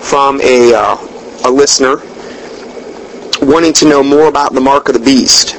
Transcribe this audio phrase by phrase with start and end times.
[0.01, 0.97] from a, uh,
[1.45, 1.97] a listener
[3.47, 5.59] wanting to know more about the mark of the beast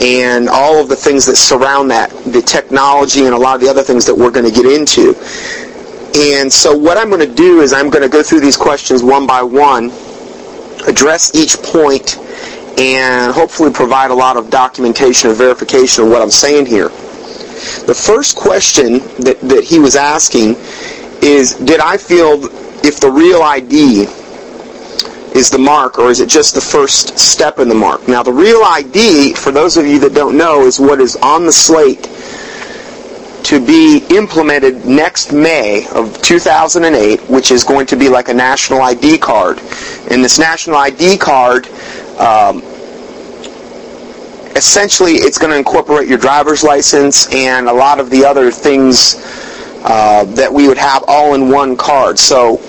[0.00, 3.68] and all of the things that surround that, the technology and a lot of the
[3.68, 5.14] other things that we're going to get into.
[6.16, 9.02] And so what I'm going to do is I'm going to go through these questions
[9.02, 9.86] one by one,
[10.86, 12.16] address each point,
[12.78, 16.88] and hopefully provide a lot of documentation or verification of what I'm saying here.
[16.88, 20.54] The first question that, that he was asking
[21.22, 22.44] is, did I feel
[22.86, 24.06] if the real ID
[25.34, 28.08] is the mark, or is it just the first step in the mark?
[28.08, 31.46] Now, the real ID, for those of you that don't know, is what is on
[31.46, 32.08] the slate
[33.44, 38.82] to be implemented next May of 2008, which is going to be like a national
[38.82, 39.58] ID card.
[40.10, 41.66] And this national ID card,
[42.18, 42.62] um,
[44.54, 49.14] essentially, it's going to incorporate your driver's license and a lot of the other things
[49.84, 52.18] uh, that we would have all in one card.
[52.18, 52.60] So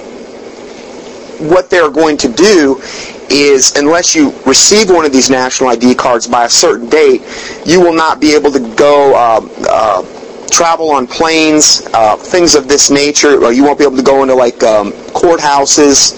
[1.40, 2.82] what they're going to do
[3.30, 7.22] is unless you receive one of these national ID cards by a certain date,
[7.66, 12.68] you will not be able to go uh, uh, travel on planes, uh, things of
[12.68, 16.16] this nature, or you won't be able to go into like um, courthouses.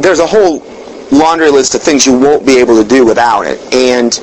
[0.00, 0.60] There's a whole
[1.10, 3.58] laundry list of things you won't be able to do without it.
[3.74, 4.14] And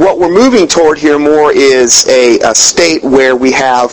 [0.00, 3.90] what we're moving toward here more is a, a state where we have,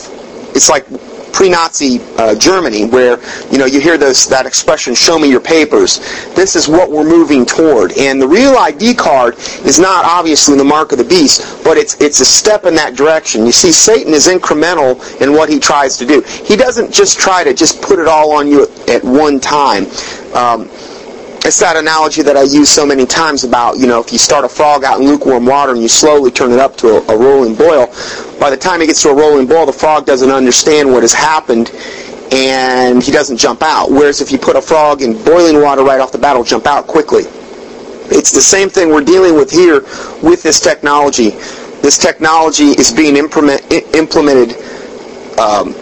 [0.54, 0.86] it's like
[1.32, 3.18] pre-Nazi uh, Germany, where
[3.50, 5.98] you know you hear those that expression "show me your papers."
[6.34, 10.64] This is what we're moving toward, and the real ID card is not obviously the
[10.64, 13.46] mark of the beast, but it's it's a step in that direction.
[13.46, 16.22] You see, Satan is incremental in what he tries to do.
[16.22, 19.86] He doesn't just try to just put it all on you at, at one time.
[20.34, 20.68] Um,
[21.48, 24.44] it's that analogy that I use so many times about, you know, if you start
[24.44, 27.16] a frog out in lukewarm water and you slowly turn it up to a, a
[27.16, 27.86] rolling boil,
[28.38, 31.14] by the time it gets to a rolling boil, the frog doesn't understand what has
[31.14, 31.70] happened
[32.32, 33.90] and he doesn't jump out.
[33.90, 36.66] Whereas if you put a frog in boiling water right off the bat, it'll jump
[36.66, 37.22] out quickly.
[38.10, 39.80] It's the same thing we're dealing with here
[40.22, 41.30] with this technology.
[41.80, 43.62] This technology is being implement,
[43.94, 44.54] implemented
[45.38, 45.72] um,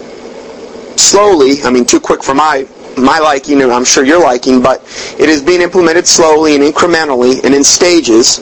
[0.97, 1.65] slowly.
[1.65, 4.81] I mean, too quick for my my liking and I'm sure your liking, but
[5.19, 8.39] it is being implemented slowly and incrementally and in stages.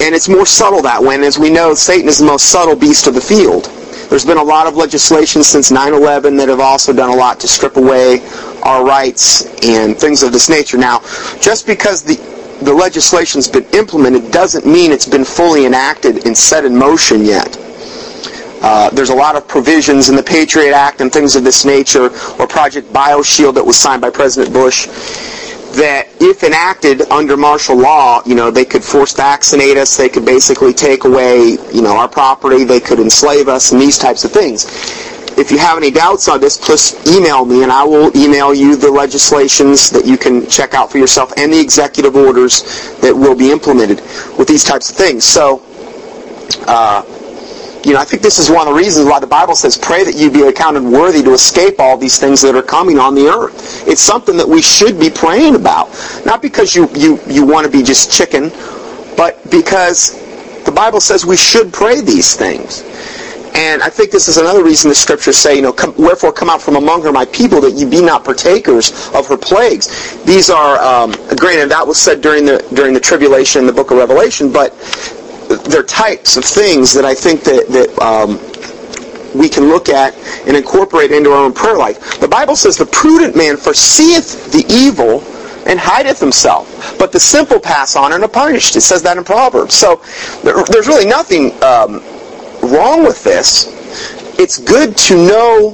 [0.00, 1.14] And it's more subtle that way.
[1.14, 3.64] And as we know, Satan is the most subtle beast of the field.
[4.08, 7.48] There's been a lot of legislation since 9-11 that have also done a lot to
[7.48, 8.20] strip away
[8.62, 10.76] our rights and things of this nature.
[10.76, 11.00] Now,
[11.40, 12.16] just because the,
[12.62, 17.56] the legislation's been implemented doesn't mean it's been fully enacted and set in motion yet.
[18.62, 22.06] Uh, there's a lot of provisions in the Patriot Act and things of this nature,
[22.38, 24.86] or Project BioShield that was signed by President Bush,
[25.76, 30.24] that if enacted under martial law, you know, they could force vaccinate us, they could
[30.24, 34.32] basically take away, you know, our property, they could enslave us, and these types of
[34.32, 34.64] things.
[35.38, 38.74] If you have any doubts on this, please email me, and I will email you
[38.74, 42.62] the legislations that you can check out for yourself and the executive orders
[43.00, 44.00] that will be implemented
[44.38, 45.24] with these types of things.
[45.24, 45.62] So,
[46.66, 47.02] uh,
[47.86, 50.02] you know, I think this is one of the reasons why the Bible says, pray
[50.02, 53.28] that you be accounted worthy to escape all these things that are coming on the
[53.28, 53.86] earth.
[53.86, 55.88] It's something that we should be praying about.
[56.26, 58.50] Not because you, you, you want to be just chicken,
[59.16, 60.18] but because
[60.64, 62.82] the Bible says we should pray these things.
[63.54, 66.50] And I think this is another reason the scriptures say, you know, come, wherefore come
[66.50, 70.22] out from among her, my people, that ye be not partakers of her plagues.
[70.24, 73.92] These are, um, granted, that was said during the during the tribulation in the book
[73.92, 74.74] of Revelation, but
[75.48, 78.38] they're types of things that I think that, that um,
[79.36, 80.14] we can look at
[80.46, 82.20] and incorporate into our own prayer life.
[82.20, 85.22] The Bible says the prudent man foreseeth the evil
[85.66, 88.76] and hideth himself, but the simple pass on and are punished.
[88.76, 89.74] It says that in Proverbs.
[89.74, 90.00] So
[90.42, 92.02] there, there's really nothing um,
[92.62, 93.72] wrong with this.
[94.38, 95.70] It's good to know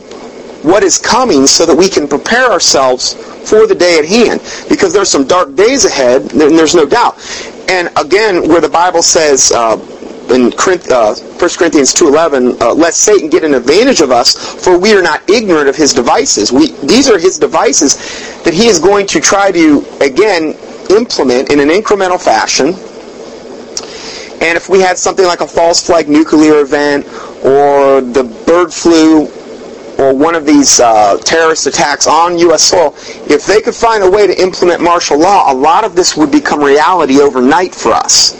[0.63, 3.15] what is coming so that we can prepare ourselves
[3.49, 7.19] for the day at hand because there's some dark days ahead and there's no doubt
[7.69, 9.76] and again, where the Bible says uh,
[10.31, 14.94] in uh, 1 Corinthians 2.11, uh, let Satan get an advantage of us, for we
[14.94, 16.53] are not ignorant of his devices.
[16.53, 17.97] We, these are his devices
[18.44, 20.55] that he is going to try to, again,
[20.91, 22.69] implement in an incremental fashion.
[24.43, 27.06] And if we had something like a false flag nuclear event
[27.44, 29.31] or the bird flu
[30.03, 32.63] or one of these uh, terrorist attacks on U.S.
[32.63, 32.95] soil,
[33.31, 36.33] if they could find a way to implement martial law, a lot of this would
[36.33, 38.35] become reality overnight for us.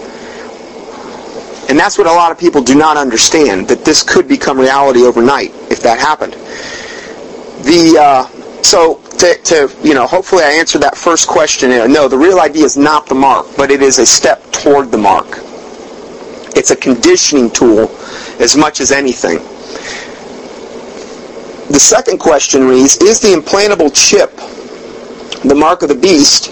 [1.70, 5.03] And that's what a lot of people do not understand, that this could become reality
[5.03, 6.35] overnight if that happened.
[7.64, 8.26] The uh,
[8.62, 11.70] so to, to, you know, hopefully I answered that first question.
[11.70, 14.99] No, the real ID is not the mark, but it is a step toward the
[14.99, 15.38] mark.
[16.55, 17.88] It's a conditioning tool
[18.41, 19.38] as much as anything.
[21.72, 24.30] The second question reads, is the implantable chip
[25.48, 26.50] the mark of the beast,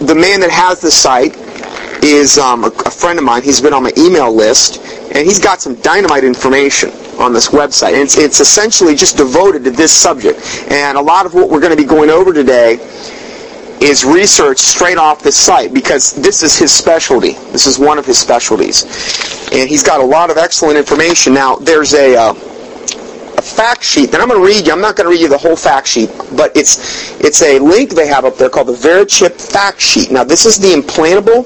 [0.01, 1.37] The man that has the site
[2.03, 3.43] is um, a, a friend of mine.
[3.43, 4.79] He's been on my email list,
[5.15, 7.93] and he's got some dynamite information on this website.
[7.93, 10.41] And it's, it's essentially just devoted to this subject.
[10.71, 12.79] And a lot of what we're going to be going over today
[13.81, 17.33] is research straight off this site because this is his specialty.
[17.53, 18.85] This is one of his specialties.
[19.53, 21.33] And he's got a lot of excellent information.
[21.33, 22.35] Now, there's a, uh,
[23.41, 24.73] a fact sheet that I'm going to read you.
[24.73, 27.91] I'm not going to read you the whole fact sheet, but it's, it's a link
[27.91, 30.11] they have up there called the Verichip fact sheet.
[30.11, 31.45] Now, this is the implantable,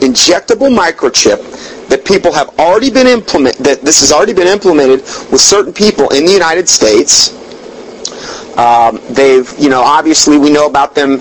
[0.00, 5.40] injectable microchip that people have already been implement that this has already been implemented with
[5.40, 7.36] certain people in the United States.
[8.56, 11.20] Um, they've, you know, obviously we know about them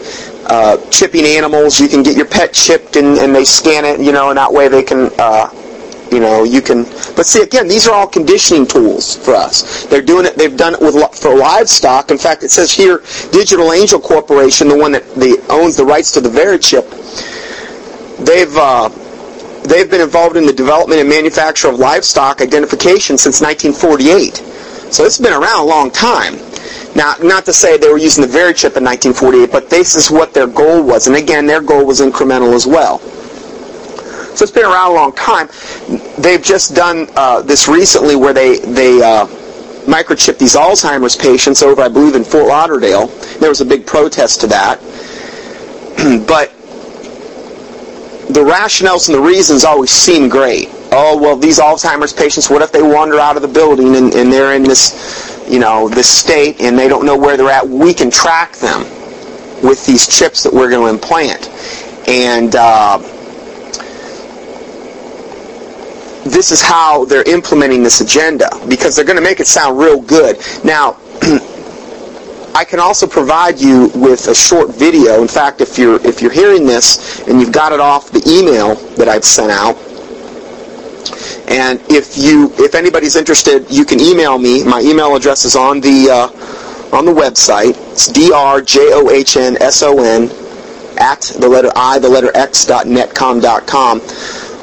[0.49, 1.79] uh, chipping animals.
[1.79, 4.51] You can get your pet chipped and, and they scan it, you know, and that
[4.51, 5.49] way they can, uh,
[6.11, 6.83] you know, you can.
[7.15, 9.85] But see, again, these are all conditioning tools for us.
[9.85, 10.35] They're doing it.
[10.35, 12.11] They've done it with for livestock.
[12.11, 16.11] In fact, it says here, Digital Angel Corporation, the one that the, owns the rights
[16.13, 16.85] to the Verichip,
[18.25, 18.55] they've.
[18.55, 18.89] Uh,
[19.63, 24.37] they've been involved in the development and manufacture of livestock identification since 1948.
[24.91, 26.35] So it's been around a long time.
[26.99, 30.33] Now, not to say they were using the Verichip in 1948, but this is what
[30.33, 31.07] their goal was.
[31.07, 32.99] And again, their goal was incremental as well.
[32.99, 35.47] So it's been around a long time.
[36.17, 39.27] They've just done uh, this recently where they, they uh,
[39.85, 43.07] microchipped these Alzheimer's patients over, I believe, in Fort Lauderdale.
[43.39, 44.81] There was a big protest to that.
[46.27, 46.51] but
[48.27, 50.67] the rationales and the reasons always seem great.
[50.91, 54.33] Oh, well, these Alzheimer's patients, what if they wander out of the building and, and
[54.33, 57.67] they're in this, you know, the state and they don't know where they're at?
[57.67, 58.81] We can track them
[59.63, 61.49] with these chips that we're going to implant.
[62.07, 62.97] And uh,
[66.29, 70.01] this is how they're implementing this agenda because they're going to make it sound real
[70.01, 70.37] good.
[70.63, 70.97] Now,
[72.55, 75.21] I can also provide you with a short video.
[75.21, 78.75] In fact, if you're if you're hearing this and you've got it off the email
[78.95, 79.77] that I've sent out,
[81.49, 84.63] and if you if anybody's interested, you can email me.
[84.63, 87.75] My email address is on the uh, on the website.
[87.91, 89.59] It's drjohnson
[90.97, 94.01] at the letter i the letter x dot netcom dot com.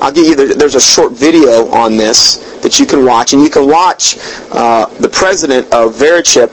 [0.00, 3.42] I'll give you the, there's a short video on this that you can watch, and
[3.42, 4.18] you can watch
[4.52, 6.50] uh, the president of Verichip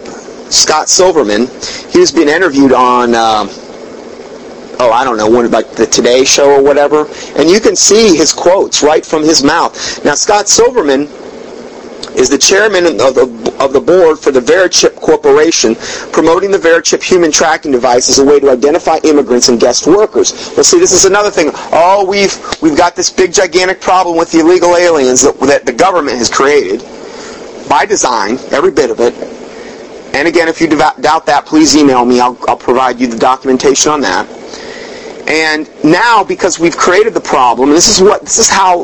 [0.51, 1.47] Scott Silverman.
[1.91, 3.45] He was being interviewed on, uh,
[4.83, 8.15] oh, I don't know, one like the Today Show or whatever, and you can see
[8.17, 10.03] his quotes right from his mouth.
[10.03, 11.07] Now, Scott Silverman
[12.15, 15.75] is the chairman of the, of the board for the Verichip Corporation,
[16.11, 20.51] promoting the Verichip human tracking device as a way to identify immigrants and guest workers.
[20.55, 21.49] Well, see, this is another thing.
[21.71, 25.73] Oh, we've we've got this big gigantic problem with the illegal aliens that, that the
[25.73, 26.81] government has created
[27.67, 29.13] by design, every bit of it.
[30.13, 32.19] And again, if you doubt that, please email me.
[32.19, 34.27] I'll, I'll provide you the documentation on that.
[35.27, 38.83] And now, because we've created the problem, this is what this is how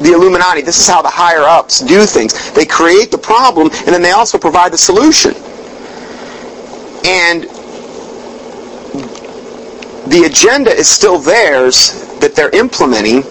[0.00, 2.52] the Illuminati, this is how the higher ups do things.
[2.52, 5.34] They create the problem, and then they also provide the solution.
[7.04, 7.44] And
[10.10, 13.22] the agenda is still theirs that they're implementing,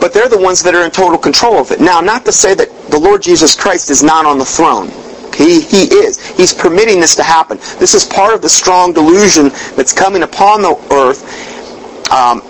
[0.00, 1.80] but they're the ones that are in total control of it.
[1.80, 4.90] Now, not to say that the Lord Jesus Christ is not on the throne.
[5.38, 6.18] He, he is.
[6.36, 7.58] He's permitting this to happen.
[7.78, 12.40] This is part of the strong delusion that's coming upon the earth, um,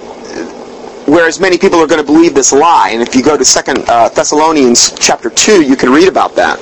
[1.07, 2.91] whereas many people are going to believe this lie.
[2.93, 6.59] And if you go to Second uh, Thessalonians chapter 2, you can read about that.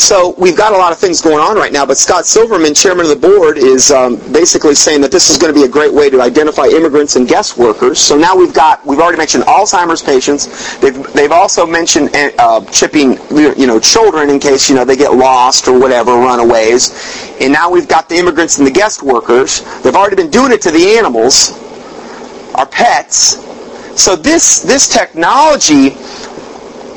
[0.00, 3.04] So we've got a lot of things going on right now, but Scott Silverman, chairman
[3.04, 5.92] of the board, is um, basically saying that this is going to be a great
[5.92, 7.98] way to identify immigrants and guest workers.
[7.98, 10.78] So now we've got, we've already mentioned Alzheimer's patients.
[10.78, 15.12] They've, they've also mentioned uh, chipping, you know, children in case, you know, they get
[15.14, 17.36] lost or whatever, runaways.
[17.38, 19.60] And now we've got the immigrants and the guest workers.
[19.82, 21.52] They've already been doing it to the animals,
[22.54, 23.36] our pets.
[24.00, 25.90] So this, this technology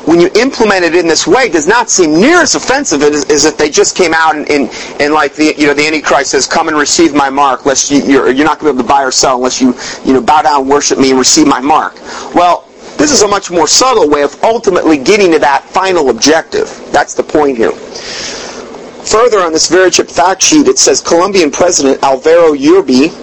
[0.06, 3.46] when you implement it in this way, does not seem near as offensive as, as
[3.46, 4.70] if they just came out and, and,
[5.00, 8.02] and, like the you know the Antichrist says, "Come and receive my mark." Lest you,
[8.04, 9.74] you're, you're not going to be able to buy or sell unless you
[10.06, 11.96] you know bow down, and worship me, and receive my mark.
[12.36, 12.68] Well,
[12.98, 16.68] this is a much more subtle way of ultimately getting to that final objective.
[16.92, 17.72] That's the point here.
[17.72, 23.23] Further on this Verichip fact sheet, it says Colombian President Alvaro Uribe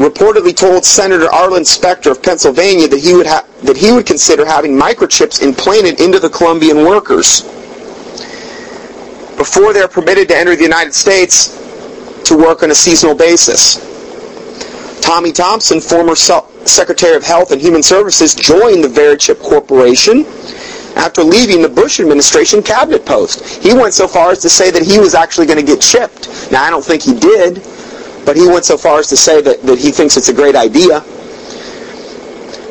[0.00, 4.46] reportedly told Senator Arlen Specter of Pennsylvania that he would ha- that he would consider
[4.46, 7.42] having microchips implanted into the Colombian workers
[9.36, 11.56] before they're permitted to enter the United States
[12.24, 13.76] to work on a seasonal basis.
[15.02, 20.24] Tommy Thompson, former Secretary of Health and Human Services, joined the Verichip Corporation
[20.96, 23.62] after leaving the Bush administration cabinet post.
[23.62, 26.50] He went so far as to say that he was actually going to get chipped.
[26.50, 27.62] Now, I don't think he did,
[28.24, 30.56] but he went so far as to say that, that he thinks it's a great
[30.56, 31.04] idea.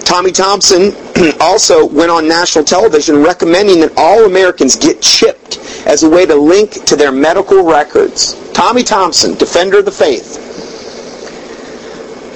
[0.04, 0.92] Tommy Thompson
[1.40, 6.36] also went on national television recommending that all Americans get chipped as a way to
[6.36, 8.36] link to their medical records.
[8.54, 10.48] Tommy Thompson, defender of the faith.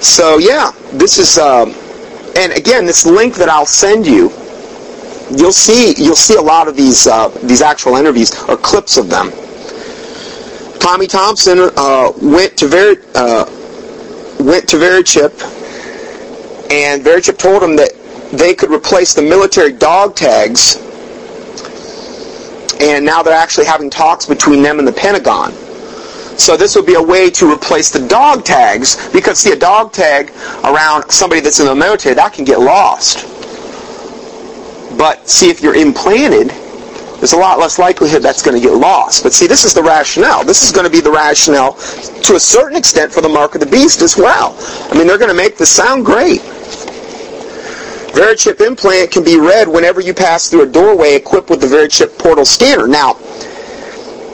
[0.02, 1.74] So yeah, this is, um,
[2.36, 4.30] and again, this link that I'll send you,
[5.30, 9.08] you'll see you'll see a lot of these uh, these actual interviews or clips of
[9.08, 9.30] them.
[10.84, 13.46] Tommy Thompson uh, went to Ver, uh,
[14.38, 15.32] went to Verichip,
[16.70, 17.92] and Verichip told him that
[18.32, 20.76] they could replace the military dog tags,
[22.82, 25.52] and now they're actually having talks between them and the Pentagon.
[26.36, 29.94] So this would be a way to replace the dog tags, because see, a dog
[29.94, 30.32] tag
[30.64, 33.24] around somebody that's in the military, that can get lost.
[34.98, 36.52] But see, if you're implanted,
[37.18, 39.22] there's a lot less likelihood that's going to get lost.
[39.22, 40.44] But see, this is the rationale.
[40.44, 43.60] This is going to be the rationale to a certain extent for the mark of
[43.60, 44.56] the beast as well.
[44.90, 46.40] I mean, they're going to make this sound great.
[48.14, 52.16] Verichip implant can be read whenever you pass through a doorway equipped with the Verichip
[52.18, 52.86] portal scanner.
[52.86, 53.14] Now,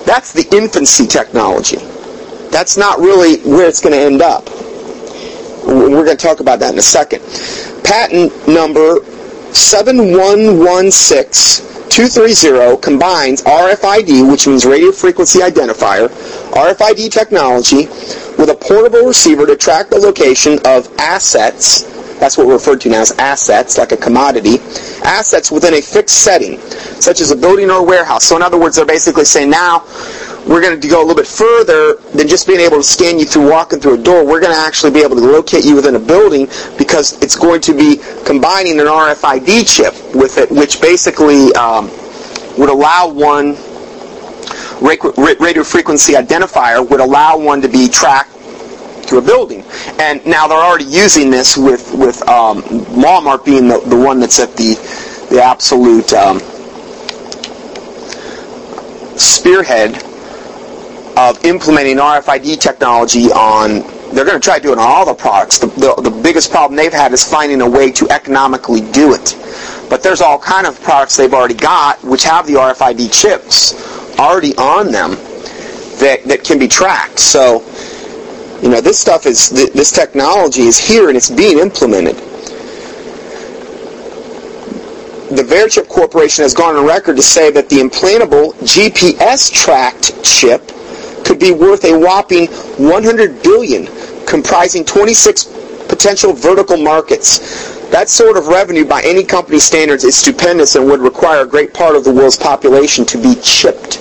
[0.04, 1.78] that's the infancy technology.
[2.50, 4.48] That's not really where it's going to end up.
[5.64, 7.22] We're going to talk about that in a second.
[7.84, 9.04] Patent number
[9.54, 16.08] 7116 230 combines RFID, which means radio frequency identifier,
[16.52, 17.86] RFID technology,
[18.38, 21.82] with a portable receiver to track the location of assets.
[22.20, 24.58] That's what we're referred to now as assets, like a commodity.
[25.02, 26.60] Assets within a fixed setting,
[27.00, 28.24] such as a building or a warehouse.
[28.24, 29.84] So in other words, they're basically saying now
[30.50, 33.24] we're going to go a little bit further than just being able to scan you
[33.24, 34.26] through walking through a door.
[34.26, 37.60] We're going to actually be able to locate you within a building because it's going
[37.62, 41.88] to be combining an RFID chip with it, which basically um,
[42.58, 43.54] would allow one
[44.82, 48.32] radio frequency identifier would allow one to be tracked
[49.06, 49.62] to a building.
[50.00, 52.62] And now they're already using this with with um,
[52.98, 54.74] Walmart being the, the one that's at the
[55.30, 56.40] the absolute um,
[59.16, 60.09] spearhead
[61.16, 63.82] of implementing RFID technology on,
[64.14, 65.58] they're going to try to do it on all the products.
[65.58, 69.36] The, the, the, biggest problem they've had is finding a way to economically do it.
[69.88, 73.74] But there's all kind of products they've already got which have the RFID chips
[74.18, 75.12] already on them
[75.98, 77.18] that, that can be tracked.
[77.18, 77.60] So,
[78.62, 82.16] you know, this stuff is, this technology is here and it's being implemented.
[85.30, 90.72] The Verichip Corporation has gone on record to say that the implantable GPS tracked chip
[91.30, 93.86] could be worth a whopping 100 billion,
[94.26, 95.44] comprising 26
[95.86, 97.78] potential vertical markets.
[97.90, 101.72] That sort of revenue by any company standards is stupendous and would require a great
[101.72, 104.00] part of the world's population to be chipped.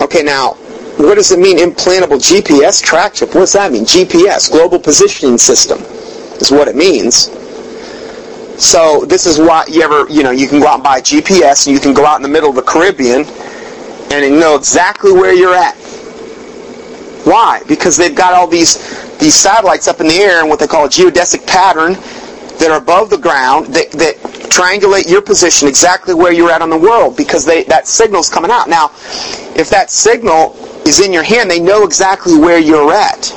[0.00, 0.54] Okay, now,
[0.96, 3.34] what does it mean, implantable GPS track chip?
[3.34, 3.84] What does that mean?
[3.84, 5.80] GPS, Global Positioning System,
[6.40, 7.28] is what it means.
[8.56, 11.66] So this is why you ever, you know, you can go out and buy GPS
[11.66, 13.26] and you can go out in the middle of the Caribbean
[14.10, 15.74] and they know exactly where you're at.
[17.24, 17.62] Why?
[17.66, 18.76] Because they've got all these
[19.18, 21.94] these satellites up in the air in what they call a geodesic pattern
[22.58, 24.16] that are above the ground that, that
[24.50, 28.50] triangulate your position exactly where you're at on the world because they, that signal's coming
[28.50, 28.68] out.
[28.68, 28.90] Now,
[29.56, 30.54] if that signal
[30.86, 33.32] is in your hand, they know exactly where you're at.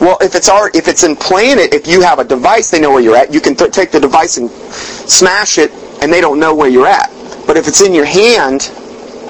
[0.00, 3.02] Well, if it's already, if it's implanted, if you have a device, they know where
[3.02, 3.32] you're at.
[3.32, 5.70] You can th- take the device and smash it,
[6.02, 7.10] and they don't know where you're at.
[7.46, 8.72] But if it's in your hand,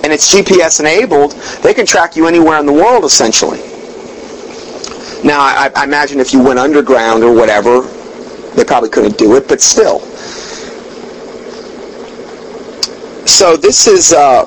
[0.02, 3.58] and it's GPS enabled, they can track you anywhere in the world essentially.
[5.22, 7.82] Now, I, I imagine if you went underground or whatever,
[8.56, 10.00] they probably couldn't do it, but still.
[13.26, 14.46] So this is uh,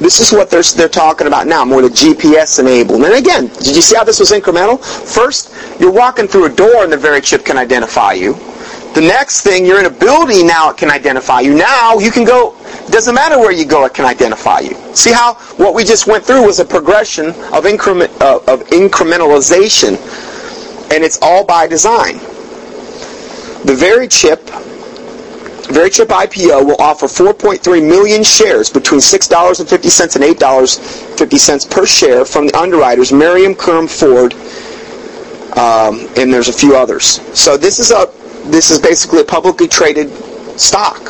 [0.00, 3.04] this is what they're, they're talking about now, more the GPS enabled.
[3.04, 4.82] And again, did you see how this was incremental?
[4.84, 8.34] First, you're walking through a door and the Verichip can identify you.
[8.94, 11.52] The next thing, you're in a building now, it can identify you.
[11.52, 12.54] Now, you can go,
[12.90, 14.76] doesn't matter where you go, it can identify you.
[14.94, 19.98] See how what we just went through was a progression of, increment, uh, of incrementalization,
[20.92, 22.18] and it's all by design.
[23.66, 24.48] The very chip
[25.64, 32.56] Verichip IPO will offer 4.3 million shares between $6.50 and $8.50 per share from the
[32.56, 34.34] underwriters Merriman Curhan Ford,
[35.58, 37.20] um, and there's a few others.
[37.36, 38.06] So this is a
[38.50, 40.10] this is basically a publicly traded
[40.58, 41.00] stock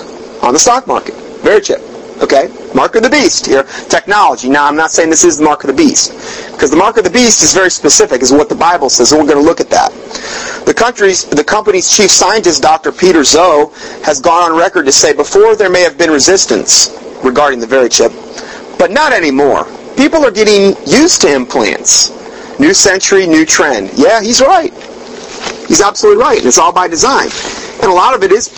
[0.43, 1.15] on the stock market.
[1.43, 1.95] Verichip.
[2.23, 2.49] Okay?
[2.75, 3.65] Mark of the beast here.
[3.89, 4.49] Technology.
[4.49, 6.13] Now, I'm not saying this is the mark of the beast.
[6.53, 9.21] Because the mark of the beast is very specific, is what the Bible says, and
[9.21, 9.91] we're going to look at that.
[10.65, 12.93] The, country's, the company's chief scientist, Dr.
[12.93, 13.73] Peter Zhou,
[14.05, 18.13] has gone on record to say before there may have been resistance regarding the Verichip,
[18.79, 19.67] but not anymore.
[19.97, 22.11] People are getting used to implants.
[22.59, 23.91] New century, new trend.
[23.95, 24.73] Yeah, he's right.
[25.67, 26.39] He's absolutely right.
[26.39, 27.29] And it's all by design.
[27.81, 28.49] And a lot of it is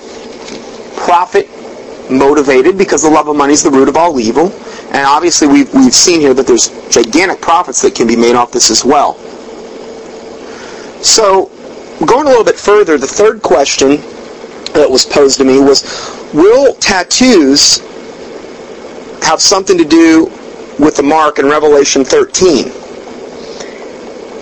[0.97, 1.49] profit
[2.11, 4.53] motivated because the love of money is the root of all evil.
[4.89, 8.53] And obviously we've, we've seen here that there's gigantic profits that can be made off
[8.53, 9.15] this as well.
[11.03, 11.51] So
[12.05, 13.97] going a little bit further, the third question
[14.73, 15.83] that was posed to me was,
[16.35, 17.79] will tattoos
[19.23, 20.27] have something to do
[20.79, 22.67] with the mark in Revelation 13?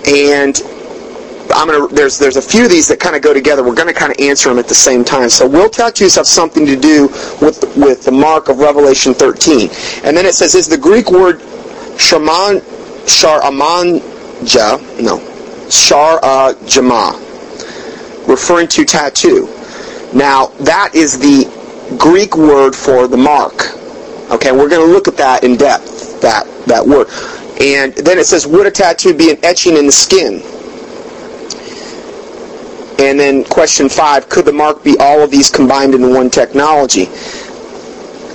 [0.07, 0.61] And
[1.55, 3.63] I'm gonna there's there's a few of these that kind of go together.
[3.63, 5.29] We're going to kind of answer them at the same time.
[5.29, 7.07] So will tattoos have something to do
[7.41, 9.69] with with the mark of Revelation 13?
[10.03, 11.39] And then it says is the Greek word
[11.97, 12.59] shaman
[13.07, 15.19] sharamanja no
[15.69, 16.19] shar
[16.65, 17.21] jama
[18.27, 19.47] referring to tattoo.
[20.13, 21.45] Now that is the
[21.97, 23.53] Greek word for the mark.
[24.29, 26.19] Okay, we're going to look at that in depth.
[26.21, 27.07] That that word.
[27.61, 30.41] And then it says, would a tattoo be an etching in the skin?
[32.97, 37.05] And then question five, could the mark be all of these combined into one technology?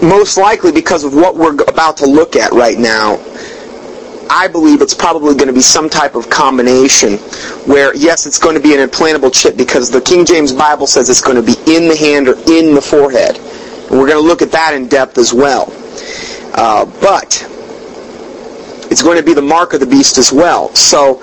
[0.07, 3.19] Most likely because of what we're about to look at right now,
[4.33, 7.15] I believe it's probably going to be some type of combination
[7.67, 11.11] where, yes, it's going to be an implantable chip because the King James Bible says
[11.11, 13.37] it's going to be in the hand or in the forehead.
[13.39, 15.73] And we're going to look at that in depth as well.
[16.55, 17.45] Uh, but
[18.91, 20.73] it's going to be the mark of the beast as well.
[20.75, 21.21] So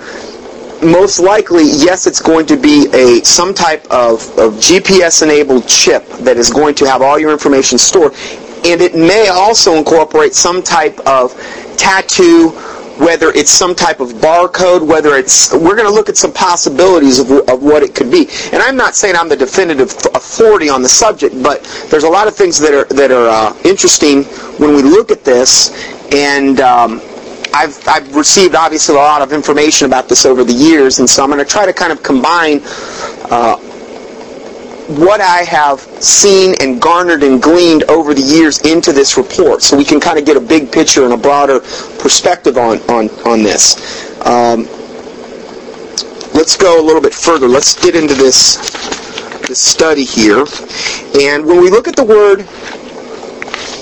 [0.82, 6.36] most likely, yes, it's going to be a some type of, of GPS-enabled chip that
[6.36, 8.12] is going to have all your information stored,
[8.64, 11.32] and it may also incorporate some type of
[11.76, 12.50] tattoo,
[12.98, 17.18] whether it's some type of barcode, whether it's we're going to look at some possibilities
[17.18, 18.28] of, of what it could be.
[18.52, 22.26] And I'm not saying I'm the definitive authority on the subject, but there's a lot
[22.28, 24.24] of things that are that are uh, interesting
[24.58, 25.70] when we look at this,
[26.12, 27.00] and um,
[27.54, 31.22] I've, I've received obviously a lot of information about this over the years, and so
[31.22, 32.60] I'm going to try to kind of combine
[33.30, 33.56] uh,
[34.88, 39.76] what I have seen and garnered and gleaned over the years into this report, so
[39.76, 41.60] we can kind of get a big picture and a broader
[41.98, 44.16] perspective on on on this.
[44.24, 44.64] Um,
[46.34, 47.48] let's go a little bit further.
[47.48, 48.56] Let's get into this
[49.46, 50.46] this study here,
[51.20, 52.40] and when we look at the word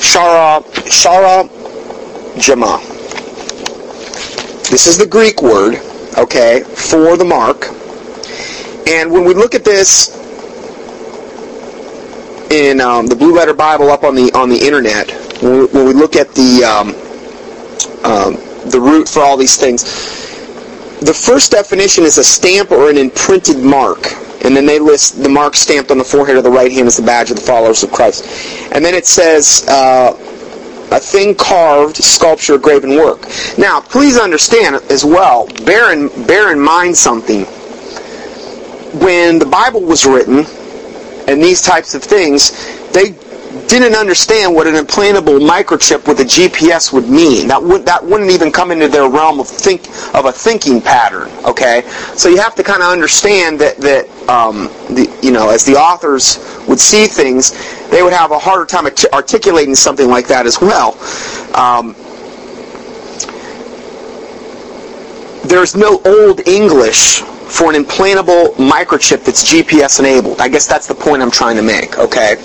[0.03, 1.49] shara shara
[2.41, 2.96] jama
[4.77, 5.77] this is the Greek word,
[6.19, 7.69] okay, for the mark.
[8.87, 10.15] And when we look at this
[12.51, 15.11] in um, the Blue Letter Bible up on the on the internet,
[15.41, 16.89] when we, when we look at the um,
[18.05, 18.35] um,
[18.71, 19.85] the root for all these things,
[21.01, 24.13] the first definition is a stamp or an imprinted mark.
[24.45, 26.99] And then they list the mark stamped on the forehead of the right hand as
[26.99, 28.27] the badge of the followers of Christ.
[28.73, 30.13] And then it says uh,
[30.91, 33.27] a thing carved, sculpture, graven work.
[33.59, 37.45] Now, please understand as well, bear in, bear in mind something.
[39.01, 40.47] When the Bible was written,
[41.29, 42.53] and these types of things,
[42.93, 43.11] they
[43.69, 47.49] didn't understand what an implantable microchip with a GPS would mean.
[47.49, 51.31] That would that wouldn't even come into their realm of think of a thinking pattern.
[51.45, 51.83] Okay,
[52.15, 55.75] so you have to kind of understand that that um, the you know as the
[55.75, 57.53] authors would see things,
[57.91, 60.95] they would have a harder time articulating something like that as well.
[61.55, 61.95] Um,
[65.49, 70.41] there's no old English for an implantable microchip that's GPS enabled.
[70.41, 71.99] I guess that's the point I'm trying to make.
[71.99, 72.37] Okay.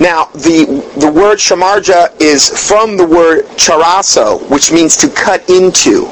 [0.00, 0.64] Now, the,
[0.98, 6.10] the word shamarja is from the word charaso, which means to cut into.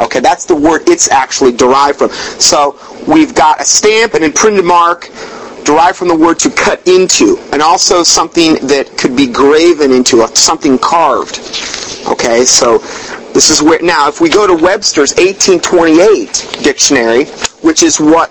[0.00, 2.10] Okay, that's the word it's actually derived from.
[2.10, 5.08] So we've got a stamp, an imprinted mark,
[5.64, 10.26] derived from the word to cut into, and also something that could be graven into,
[10.36, 11.38] something carved.
[12.08, 12.78] Okay, so
[13.32, 17.24] this is where, now if we go to Webster's 1828 dictionary,
[17.62, 18.30] which is what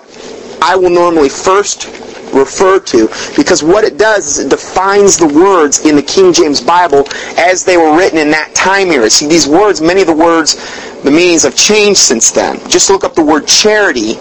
[0.62, 2.01] I will normally first
[2.32, 6.60] refer to because what it does is it defines the words in the King James
[6.60, 9.10] Bible as they were written in that time era.
[9.10, 10.56] See, these words, many of the words,
[11.02, 12.58] the meanings have changed since then.
[12.68, 14.12] Just look up the word charity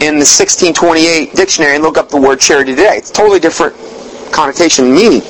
[0.00, 2.96] in the 1628 dictionary and look up the word charity today.
[2.96, 3.74] It's totally different
[4.32, 5.20] connotation and meaning.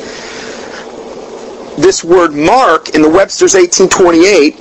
[1.79, 4.57] This word mark in the Webster's 1828,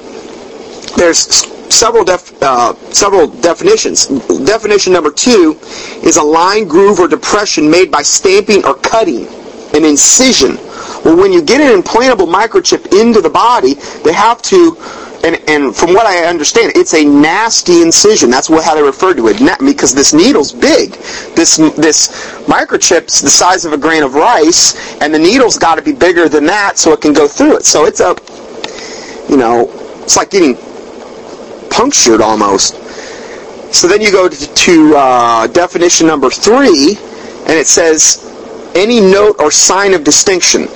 [0.95, 4.08] there's several def, uh, several definitions.
[4.45, 5.58] Definition number two
[6.03, 9.27] is a line, groove, or depression made by stamping or cutting,
[9.75, 10.58] an incision.
[11.03, 14.77] Well, when you get an implantable microchip into the body, they have to,
[15.23, 18.30] and, and from what I understand, it's a nasty incision.
[18.30, 20.93] That's what, how they refer to it, because this needle's big.
[21.36, 22.10] This this
[22.45, 26.27] microchip's the size of a grain of rice, and the needle's got to be bigger
[26.30, 27.65] than that so it can go through it.
[27.65, 28.15] So it's a,
[29.30, 29.69] you know,
[30.03, 30.56] it's like getting
[31.77, 32.73] punctured almost.
[33.71, 36.97] So then you go to, to uh, definition number three,
[37.45, 38.23] and it says
[38.73, 40.67] any note or sign of distinction.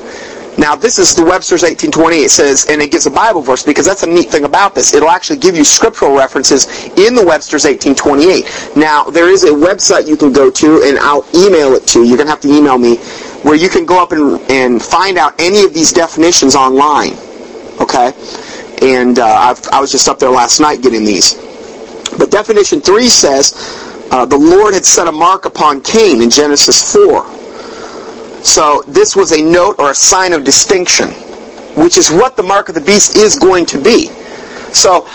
[0.60, 2.18] Now this is the Webster's 1820.
[2.18, 4.94] It says, and it gives a Bible verse because that's a neat thing about this.
[4.94, 8.76] It'll actually give you scriptural references in the Webster's 1828.
[8.76, 12.10] Now there is a website you can go to, and I'll email it to you.
[12.10, 12.98] You're gonna have to email me,
[13.42, 17.14] where you can go up and, and find out any of these definitions online.
[17.80, 18.14] Okay
[18.82, 21.36] and uh, i was just up there last night getting these.
[22.18, 23.54] But definition 3 says,
[24.12, 27.26] uh, the Lord had set a mark upon Cain in Genesis 4.
[28.44, 31.10] So this was a note or a sign of distinction,
[31.82, 34.08] which is what the mark of the beast is going to be.
[34.74, 35.08] So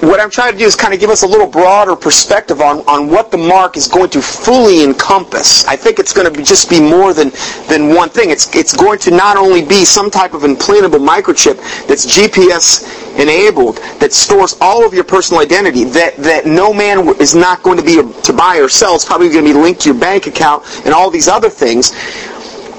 [0.00, 2.86] what I'm trying to do is kind of give us a little broader perspective on,
[2.86, 5.64] on what the mark is going to fully encompass.
[5.66, 7.32] I think it's going to be, just be more than,
[7.68, 8.30] than one thing.
[8.30, 11.56] It's, it's going to not only be some type of implantable microchip
[11.88, 12.86] that's GPS
[13.18, 17.78] enabled, that stores all of your personal identity, that, that no man is not going
[17.78, 18.94] to be to buy or sell.
[18.94, 21.90] It's probably going to be linked to your bank account and all these other things.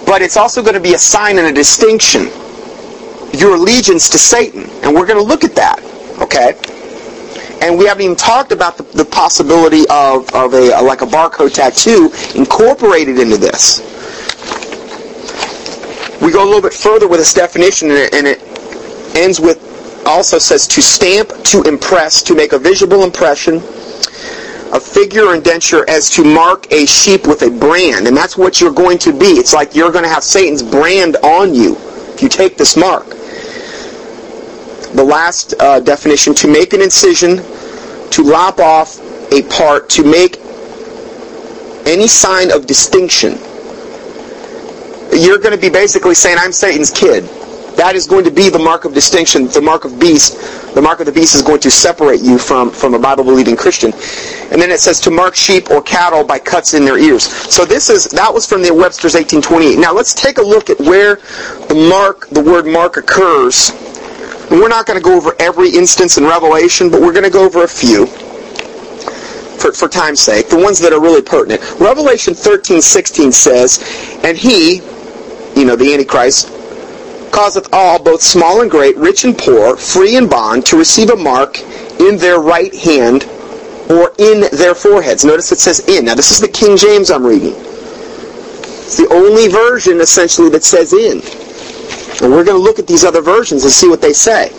[0.05, 2.27] But it's also going to be a sign and a distinction.
[3.37, 4.69] Your allegiance to Satan.
[4.83, 5.83] And we're going to look at that.
[6.21, 6.55] Okay?
[7.61, 11.05] And we haven't even talked about the, the possibility of, of a, a, like a
[11.05, 13.81] barcode tattoo incorporated into this.
[16.21, 18.41] We go a little bit further with this definition, and it, and it
[19.15, 19.65] ends with
[20.05, 23.57] also says to stamp, to impress, to make a visible impression,
[24.71, 28.61] a figure or indenture as to mark a sheep with a brand, and that's what
[28.61, 29.25] you're going to be.
[29.25, 31.75] It's like you're going to have Satan's brand on you
[32.13, 33.18] if you take this mark
[34.93, 37.37] the last uh, definition, to make an incision,
[38.11, 38.99] to lop off
[39.31, 40.37] a part, to make
[41.85, 43.37] any sign of distinction.
[45.11, 47.23] You're going to be basically saying, I'm Satan's kid.
[47.75, 50.75] That is going to be the mark of distinction, the mark of beast.
[50.75, 53.93] The mark of the beast is going to separate you from, from a Bible-believing Christian.
[54.51, 57.23] And then it says to mark sheep or cattle by cuts in their ears.
[57.23, 59.79] So this is, that was from the Webster's 1828.
[59.79, 61.15] Now let's take a look at where
[61.69, 63.71] the mark, the word mark occurs
[64.49, 67.29] and we're not going to go over every instance in Revelation, but we're going to
[67.29, 68.07] go over a few
[69.59, 71.61] for, for time's sake, the ones that are really pertinent.
[71.79, 74.77] Revelation 13, 16 says, And he,
[75.55, 76.47] you know, the Antichrist,
[77.31, 81.15] causeth all, both small and great, rich and poor, free and bond, to receive a
[81.15, 81.59] mark
[81.99, 83.25] in their right hand
[83.89, 85.25] or in their foreheads.
[85.25, 86.05] Notice it says in.
[86.05, 87.53] Now this is the King James I'm reading.
[87.55, 91.21] It's the only version essentially that says in.
[92.21, 94.51] And we're going to look at these other versions and see what they say.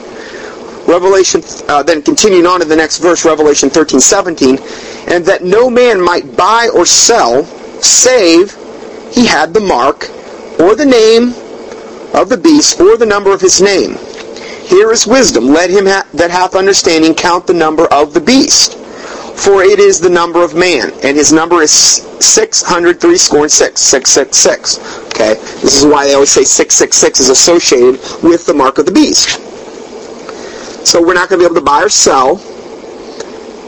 [0.87, 4.59] Revelation, uh, then continuing on in the next verse, Revelation 13, 17,
[5.09, 7.45] and that no man might buy or sell,
[7.83, 8.57] save
[9.13, 10.09] he had the mark,
[10.59, 11.35] or the name
[12.15, 13.97] of the beast, or the number of his name.
[14.65, 15.47] Here is wisdom.
[15.49, 18.77] Let him ha- that hath understanding count the number of the beast.
[19.37, 23.81] For it is the number of man, and his number is 603 score and 6,
[23.81, 25.00] 666.
[25.21, 25.35] Okay?
[25.61, 29.39] This is why they always say 666 is associated with the mark of the beast.
[30.87, 32.39] So we're not going to be able to buy or sell.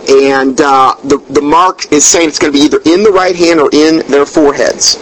[0.08, 3.36] And uh, the, the mark is saying it's going to be either in the right
[3.36, 4.96] hand or in their foreheads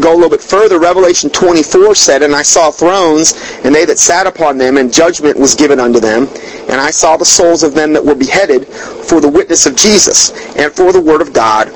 [0.00, 3.32] go a little bit further, Revelation 24 said, And I saw thrones,
[3.64, 6.28] and they that sat upon them, and judgment was given unto them.
[6.68, 10.32] And I saw the souls of them that were beheaded for the witness of Jesus,
[10.56, 11.68] and for the word of God,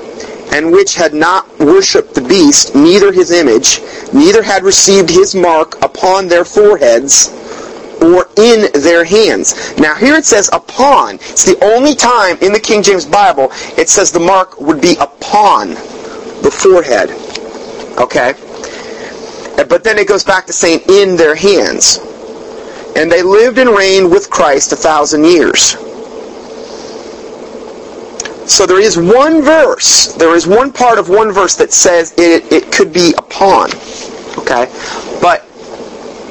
[0.51, 3.81] and which had not worshipped the beast, neither his image,
[4.13, 7.29] neither had received his mark upon their foreheads
[8.01, 9.77] or in their hands.
[9.77, 11.15] Now here it says upon.
[11.15, 14.95] It's the only time in the King James Bible it says the mark would be
[14.99, 17.11] upon the forehead.
[17.99, 18.33] Okay?
[19.69, 21.99] But then it goes back to saying in their hands.
[22.95, 25.77] And they lived and reigned with Christ a thousand years.
[28.47, 32.51] So there is one verse, there is one part of one verse that says it,
[32.51, 33.71] it could be upon.
[34.37, 34.67] Okay?
[35.21, 35.47] But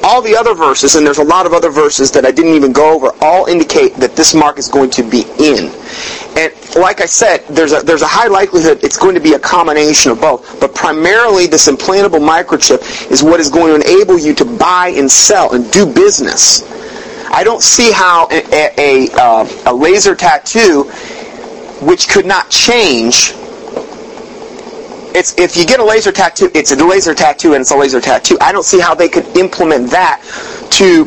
[0.03, 2.71] all the other verses, and there's a lot of other verses that I didn't even
[2.71, 5.71] go over, all indicate that this mark is going to be in.
[6.37, 9.39] And like I said, there's a, there's a high likelihood it's going to be a
[9.39, 10.59] combination of both.
[10.59, 15.09] But primarily, this implantable microchip is what is going to enable you to buy and
[15.09, 16.63] sell and do business.
[17.31, 20.91] I don't see how a, a, a, uh, a laser tattoo
[21.81, 23.33] which could not change.
[25.13, 27.99] It's if you get a laser tattoo, it's a laser tattoo and it's a laser
[27.99, 28.37] tattoo.
[28.39, 30.21] I don't see how they could implement that
[30.71, 31.05] to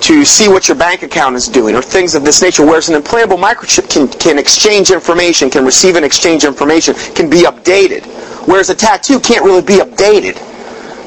[0.00, 2.64] to see what your bank account is doing or things of this nature.
[2.64, 7.42] Whereas an implantable microchip can, can exchange information, can receive and exchange information, can be
[7.42, 8.04] updated.
[8.46, 10.36] Whereas a tattoo can't really be updated.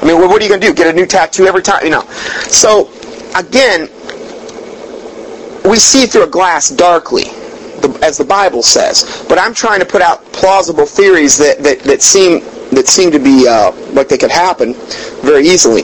[0.02, 0.74] I mean, what are you going to do?
[0.74, 1.84] Get a new tattoo every time?
[1.84, 2.02] You know.
[2.48, 2.90] So,
[3.34, 3.88] again,
[5.64, 7.24] we see through a glass darkly
[8.02, 9.24] as the Bible says.
[9.28, 12.40] But I'm trying to put out plausible theories that, that, that seem
[12.72, 14.74] that seem to be uh, like they could happen
[15.22, 15.82] very easily.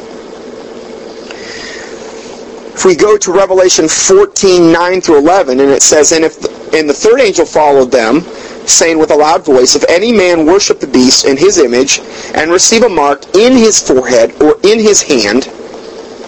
[2.79, 6.49] If we go to Revelation 14, 9 through 11, and it says, And if the,
[6.73, 8.21] and the third angel followed them,
[8.67, 12.01] saying with a loud voice, If any man worship the beast in his image,
[12.35, 15.49] and receive a mark in his forehead or in his hand,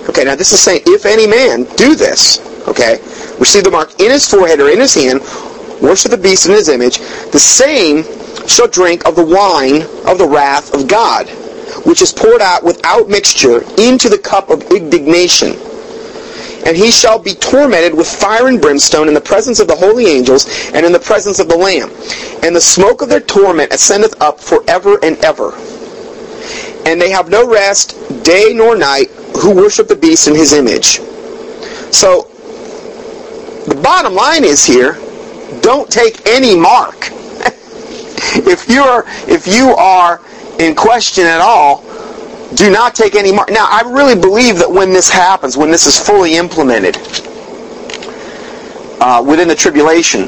[0.09, 2.98] okay, now this is saying, if any man do this, okay,
[3.38, 5.20] receive the mark in his forehead or in his hand,
[5.81, 6.99] worship the beast in his image,
[7.33, 8.05] the same
[8.47, 11.29] shall drink of the wine of the wrath of God,
[11.85, 15.57] which is poured out without mixture into the cup of indignation.
[16.66, 20.07] And he shall be tormented with fire and brimstone in the presence of the holy
[20.07, 21.90] angels and in the presence of the Lamb.
[22.43, 25.55] And the smoke of their torment ascendeth up forever and ever.
[26.85, 29.09] And they have no rest day nor night
[29.40, 31.01] who worship the beast in his image.
[31.93, 32.25] So,
[33.66, 34.99] the bottom line is here,
[35.60, 37.10] don't take any mark.
[38.46, 40.20] if you are if you are
[40.58, 41.82] in question at all,
[42.54, 43.50] do not take any mark.
[43.50, 46.96] Now, I really believe that when this happens, when this is fully implemented
[49.00, 50.26] uh, within the tribulation,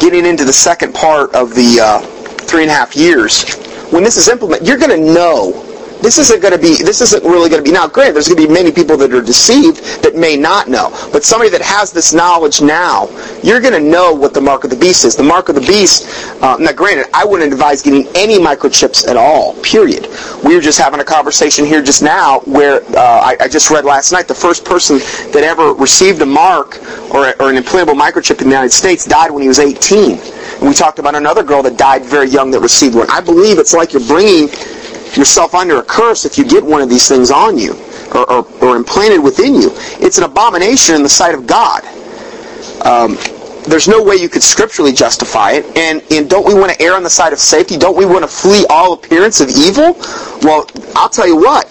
[0.00, 2.00] getting into the second part of the uh,
[2.46, 3.56] three and a half years,
[3.90, 5.67] when this is implemented, you're going to know
[6.00, 8.40] this isn't going to be, this isn't really going to be, now granted, there's going
[8.40, 11.92] to be many people that are deceived that may not know, but somebody that has
[11.92, 13.08] this knowledge now,
[13.42, 15.16] you're going to know what the mark of the beast is.
[15.16, 16.06] The mark of the beast,
[16.42, 20.06] uh, now granted, I wouldn't advise getting any microchips at all, period.
[20.44, 23.84] We were just having a conversation here just now where uh, I, I, just read
[23.84, 24.98] last night the first person
[25.32, 26.80] that ever received a mark
[27.12, 30.18] or, or an implantable microchip in the United States died when he was 18.
[30.58, 33.08] And we talked about another girl that died very young that received one.
[33.10, 34.48] I believe it's like you're bringing
[35.16, 37.74] yourself under a curse if you get one of these things on you
[38.14, 39.70] or, or, or implanted within you.
[40.00, 41.84] It's an abomination in the sight of God.
[42.84, 43.16] Um,
[43.68, 45.76] there's no way you could scripturally justify it.
[45.76, 47.76] And, and don't we want to err on the side of safety?
[47.76, 49.94] Don't we want to flee all appearance of evil?
[50.42, 51.66] Well, I'll tell you what.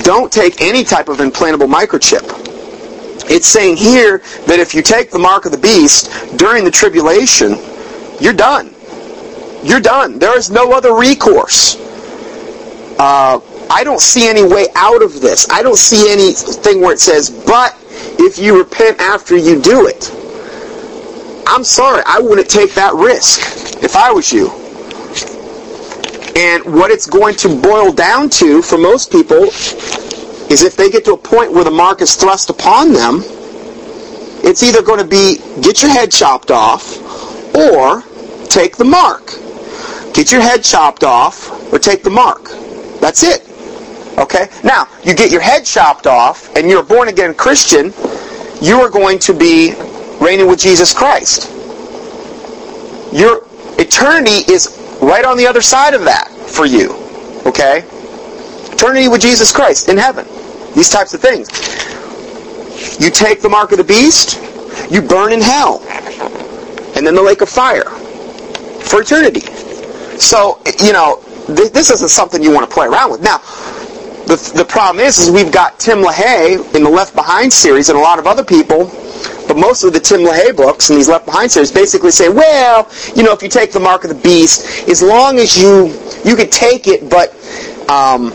[0.02, 2.24] don't take any type of implantable microchip.
[3.28, 7.56] It's saying here that if you take the mark of the beast during the tribulation,
[8.20, 8.74] you're done.
[9.64, 10.18] You're done.
[10.18, 11.76] There is no other recourse.
[12.98, 15.48] Uh, I don't see any way out of this.
[15.50, 17.76] I don't see anything where it says, but
[18.18, 20.10] if you repent after you do it.
[21.46, 24.50] I'm sorry, I wouldn't take that risk if I was you.
[26.36, 29.44] And what it's going to boil down to for most people
[30.50, 33.22] is if they get to a point where the mark is thrust upon them,
[34.44, 36.98] it's either going to be get your head chopped off
[37.54, 38.02] or
[38.46, 39.26] take the mark.
[40.12, 42.50] Get your head chopped off or take the mark.
[43.06, 43.48] That's it.
[44.18, 44.48] Okay?
[44.64, 47.92] Now, you get your head chopped off and you're a born again Christian,
[48.60, 49.74] you are going to be
[50.20, 51.48] reigning with Jesus Christ.
[53.12, 53.46] Your
[53.78, 56.96] eternity is right on the other side of that for you.
[57.46, 57.84] Okay?
[58.72, 60.26] Eternity with Jesus Christ in heaven.
[60.74, 61.48] These types of things.
[62.98, 64.40] You take the mark of the beast,
[64.90, 65.80] you burn in hell.
[66.96, 69.42] And then the lake of fire for eternity.
[70.18, 73.22] So, you know, th- this isn't something you want to play around with.
[73.22, 73.38] Now,
[74.26, 77.98] the, the problem is, is we've got Tim LaHaye in the Left Behind series and
[77.98, 78.90] a lot of other people.
[79.46, 82.90] But most of the Tim LaHaye books and these Left Behind series basically say, well,
[83.14, 86.34] you know, if you take the mark of the beast, as long as you you
[86.34, 87.30] could take it, but
[87.88, 88.32] um,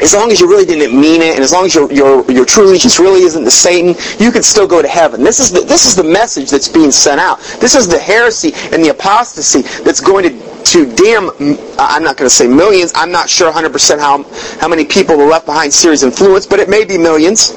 [0.00, 2.44] as long as you really didn't mean it, and as long as your your your
[2.44, 5.22] true allegiance really isn't to Satan, you can still go to heaven.
[5.22, 7.40] This is the this is the message that's being sent out.
[7.60, 11.30] This is the heresy and the apostasy that's going to to damn.
[11.78, 12.92] I'm not going to say millions.
[12.94, 14.22] I'm not sure 100% how
[14.60, 17.50] how many people the Left Behind series influence, but it may be millions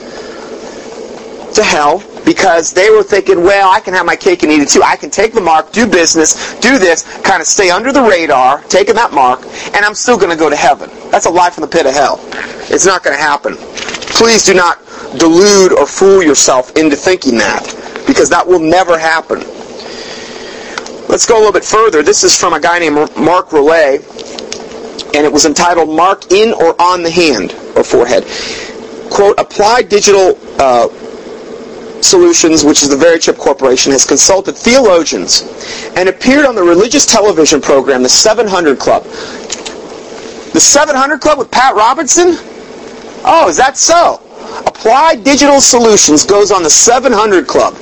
[1.55, 4.69] to hell because they were thinking, well, I can have my cake and eat it
[4.69, 4.81] too.
[4.83, 8.61] I can take the mark, do business, do this, kind of stay under the radar,
[8.63, 9.41] taking that mark,
[9.73, 10.89] and I'm still going to go to heaven.
[11.11, 12.19] That's a lie from the pit of hell.
[12.69, 13.55] It's not going to happen.
[14.15, 14.79] Please do not
[15.17, 17.63] delude or fool yourself into thinking that
[18.07, 19.39] because that will never happen.
[21.09, 22.01] Let's go a little bit further.
[22.01, 23.97] This is from a guy named Mark Relay,
[25.13, 28.23] and it was entitled Mark in or on the hand or forehead.
[29.11, 30.87] Quote, Applied Digital uh,
[32.03, 35.43] Solutions, which is the Verichip Corporation, has consulted theologians
[35.95, 39.03] and appeared on the religious television program, The 700 Club.
[39.03, 42.35] The 700 Club with Pat Robertson?
[43.25, 44.21] Oh, is that so?
[44.67, 47.73] Applied Digital Solutions goes on The 700 Club.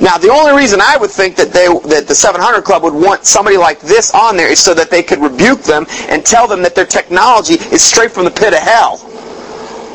[0.00, 3.24] Now, the only reason I would think that they that the 700 Club would want
[3.24, 6.62] somebody like this on there is so that they could rebuke them and tell them
[6.62, 8.98] that their technology is straight from the pit of hell.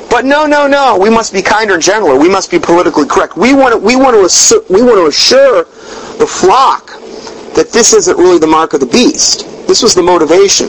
[0.10, 0.98] But no, no, no.
[0.98, 2.18] We must be kinder gentler.
[2.18, 3.38] We must be politically correct.
[3.38, 5.64] We want to, we want to, assure, we want to assure
[6.18, 6.88] the flock
[7.56, 9.46] that this isn't really the mark of the beast.
[9.68, 10.68] This was the motivation.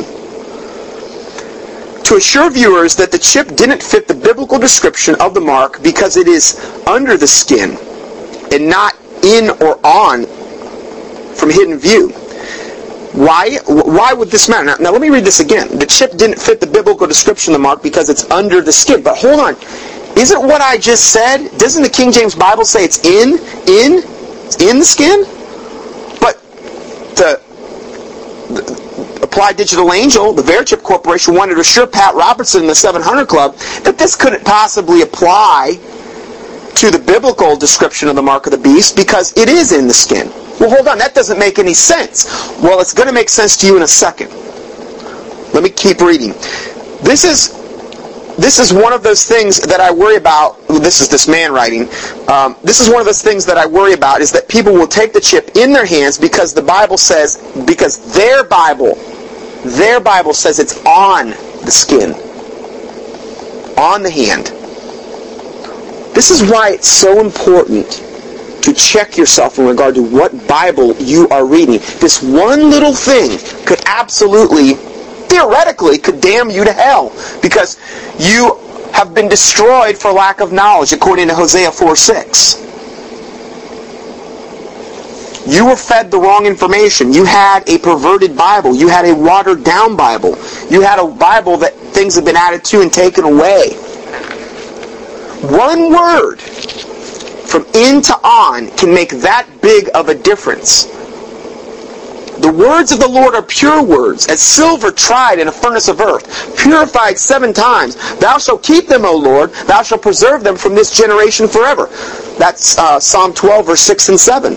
[2.04, 6.16] To assure viewers that the chip didn't fit the biblical description of the mark because
[6.16, 7.78] it is under the skin
[8.52, 10.26] and not in or on
[11.34, 12.12] from hidden view.
[13.12, 13.58] Why?
[13.66, 14.66] Why would this matter?
[14.66, 15.78] Now, now, let me read this again.
[15.78, 19.02] The chip didn't fit the biblical description of the mark because it's under the skin.
[19.02, 19.56] But hold on.
[20.16, 24.02] Isn't what I just said, doesn't the King James Bible say it's in, in,
[24.60, 25.24] in the skin?
[26.20, 26.42] But
[27.16, 27.40] the,
[28.52, 33.28] the Applied Digital Angel, the Verichip Corporation, wanted to assure Pat Robertson and the 700
[33.28, 35.78] Club that this couldn't possibly apply
[36.74, 39.94] to the biblical description of the mark of the beast because it is in the
[39.94, 40.30] skin.
[40.60, 42.26] Well, hold on, that doesn't make any sense.
[42.62, 44.30] Well, it's going to make sense to you in a second.
[45.54, 46.32] Let me keep reading.
[47.02, 47.58] This is
[48.36, 50.66] this is one of those things that I worry about.
[50.68, 51.88] This is this man writing.
[52.28, 54.86] Um, this is one of those things that I worry about is that people will
[54.86, 58.94] take the chip in their hands because the Bible says because their Bible,
[59.64, 61.30] their Bible says it's on
[61.64, 62.12] the skin,
[63.78, 64.46] on the hand.
[66.14, 68.09] This is why it's so important
[68.62, 71.78] to check yourself in regard to what Bible you are reading.
[72.00, 74.74] This one little thing could absolutely,
[75.28, 77.10] theoretically, could damn you to hell
[77.42, 77.78] because
[78.18, 78.58] you
[78.92, 82.66] have been destroyed for lack of knowledge, according to Hosea 4 6.
[85.46, 87.12] You were fed the wrong information.
[87.12, 88.74] You had a perverted Bible.
[88.74, 90.36] You had a watered down Bible.
[90.70, 93.72] You had a Bible that things have been added to and taken away.
[95.42, 96.40] One word
[97.50, 100.84] from in to on can make that big of a difference.
[102.40, 106.00] The words of the Lord are pure words, as silver tried in a furnace of
[106.00, 107.96] earth, purified seven times.
[108.18, 109.50] Thou shalt keep them, O Lord.
[109.66, 111.86] Thou shalt preserve them from this generation forever.
[112.38, 114.52] That's uh, Psalm 12, verse 6 and 7.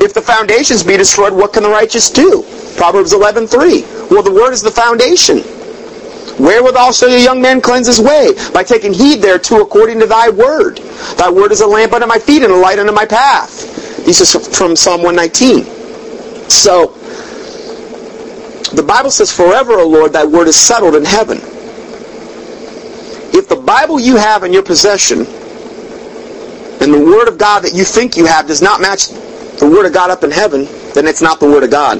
[0.00, 2.44] If the foundations be destroyed, what can the righteous do?
[2.76, 3.82] Proverbs 11, 3.
[4.10, 5.42] Well, the word is the foundation.
[6.40, 8.32] Wherewithal shall a young man cleanse his way?
[8.54, 10.78] By taking heed thereto according to thy word.
[11.18, 14.04] Thy word is a lamp unto my feet and a light unto my path.
[14.06, 15.64] This is from Psalm 119.
[16.48, 16.88] So,
[18.74, 21.38] the Bible says, Forever, O Lord, thy word is settled in heaven.
[23.36, 25.26] If the Bible you have in your possession
[26.80, 29.08] and the word of God that you think you have does not match
[29.58, 31.98] the word of God up in heaven, then it's not the word of God.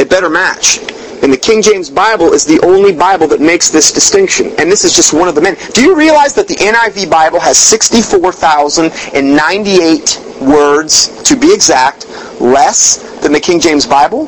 [0.00, 0.80] It better match.
[1.22, 4.54] And the King James Bible is the only Bible that makes this distinction.
[4.58, 5.58] And this is just one of the many.
[5.74, 12.08] Do you realize that the NIV Bible has 64,098 words, to be exact,
[12.40, 14.26] less than the King James Bible?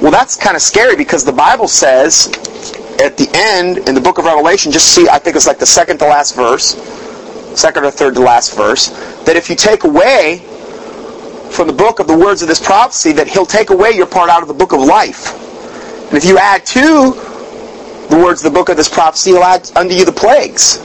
[0.00, 2.28] Well, that's kind of scary because the Bible says
[3.00, 5.66] at the end in the book of Revelation, just see, I think it's like the
[5.66, 6.74] second to last verse,
[7.54, 8.88] second or third to last verse,
[9.24, 10.38] that if you take away
[11.50, 14.30] from the book of the words of this prophecy, that he'll take away your part
[14.30, 15.38] out of the book of life.
[16.12, 17.12] And if you add to
[18.10, 20.78] the words of the book of this prophecy, he'll add unto you the plagues.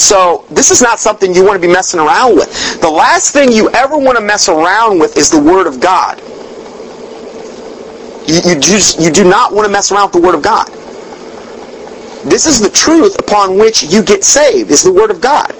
[0.00, 2.80] So this is not something you want to be messing around with.
[2.80, 6.20] The last thing you ever want to mess around with is the Word of God.
[8.26, 10.68] You, you, just, you do not want to mess around with the Word of God.
[12.24, 15.54] This is the truth upon which you get saved, is the Word of God.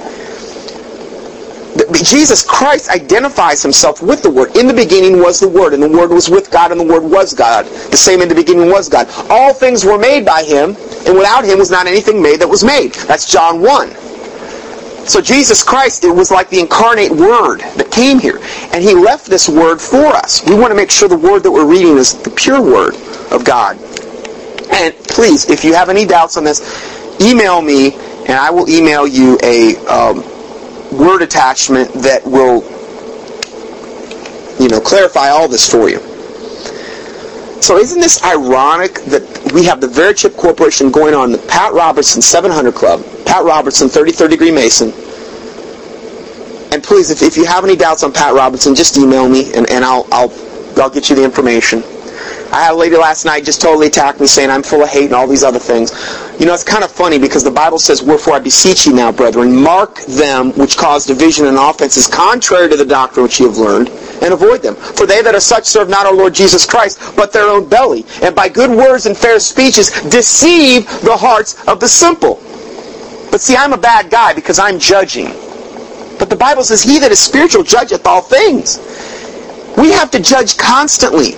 [1.92, 4.56] Jesus Christ identifies himself with the Word.
[4.56, 7.02] In the beginning was the Word, and the Word was with God, and the Word
[7.02, 7.66] was God.
[7.66, 9.08] The same in the beginning was God.
[9.30, 12.64] All things were made by him, and without him was not anything made that was
[12.64, 12.94] made.
[12.94, 13.90] That's John 1.
[15.06, 18.38] So Jesus Christ, it was like the incarnate Word that came here.
[18.72, 20.44] And he left this Word for us.
[20.46, 22.94] We want to make sure the Word that we're reading is the pure Word
[23.30, 23.76] of God.
[24.70, 29.06] And please, if you have any doubts on this, email me, and I will email
[29.06, 29.76] you a...
[29.86, 30.36] Um,
[30.93, 32.62] word attachment that will,
[34.62, 35.99] you know, clarify all this for you.
[37.62, 42.22] So isn't this ironic that we have the Verichip Corporation going on the Pat Robertson
[42.22, 44.93] 700 Club, Pat Robertson 33rd Degree Mason,
[46.72, 49.68] and please, if, if you have any doubts on Pat Robertson, just email me and,
[49.70, 50.32] and I'll, I'll,
[50.76, 51.82] I'll get you the information.
[52.53, 55.07] I had a lady last night just totally attack me saying I'm full of hate
[55.07, 55.91] and all these other things.
[56.39, 59.11] You know, it's kind of funny because the Bible says, Wherefore I beseech you now,
[59.11, 63.57] brethren, mark them which cause division and offenses contrary to the doctrine which you have
[63.57, 63.89] learned,
[64.20, 64.74] and avoid them.
[64.74, 68.05] For they that are such serve not our Lord Jesus Christ, but their own belly,
[68.22, 72.34] and by good words and fair speeches deceive the hearts of the simple.
[73.30, 75.28] But see, I'm a bad guy because I'm judging.
[76.18, 78.76] But the Bible says, He that is spiritual judgeth all things.
[79.78, 81.32] We have to judge constantly.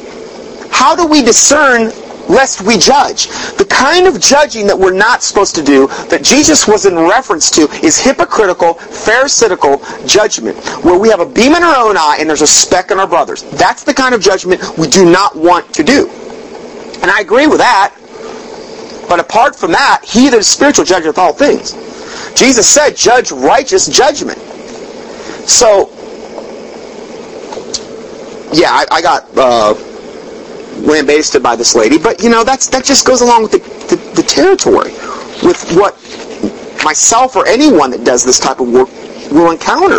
[0.71, 1.93] How do we discern
[2.29, 3.29] lest we judge?
[3.57, 7.51] The kind of judging that we're not supposed to do, that Jesus was in reference
[7.53, 12.29] to, is hypocritical, pharisaical judgment, where we have a beam in our own eye and
[12.29, 13.43] there's a speck in our brother's.
[13.53, 16.09] That's the kind of judgment we do not want to do.
[17.01, 17.95] And I agree with that.
[19.09, 21.73] But apart from that, he that is spiritual judgeth all things.
[22.35, 24.39] Jesus said, judge righteous judgment.
[25.49, 25.89] So,
[28.53, 29.75] yeah, I, I got uh,
[30.79, 33.59] lambasted by this lady, but you know that's that just goes along with the,
[33.95, 34.93] the, the territory,
[35.43, 35.95] with what
[36.85, 38.89] myself or anyone that does this type of work
[39.31, 39.99] will encounter.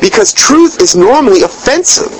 [0.00, 2.12] Because truth is normally offensive.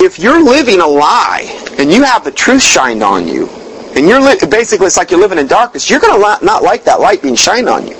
[0.00, 1.44] If you're living a lie
[1.78, 3.48] and you have the truth shined on you,
[3.96, 6.84] and you're li- basically it's like you're living in darkness, you're going to not like
[6.84, 7.96] that light being shined on you.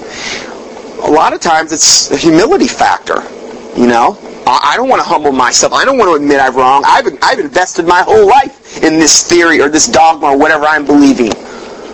[1.02, 3.22] A lot of times it's a humility factor,
[3.76, 4.18] you know.
[4.46, 5.72] I don't want to humble myself.
[5.72, 6.82] I don't want to admit I'm wrong.
[6.86, 10.84] I've, I've invested my whole life in this theory or this dogma or whatever I'm
[10.84, 11.32] believing.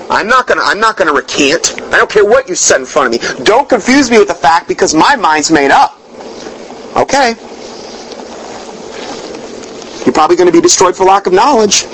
[0.08, 1.80] I'm not gonna I'm not gonna recant.
[1.92, 3.44] I don't care what you set in front of me.
[3.44, 5.98] Don't confuse me with the fact because my mind's made up.
[6.96, 7.34] Okay.
[10.06, 11.84] You're probably going to be destroyed for lack of knowledge.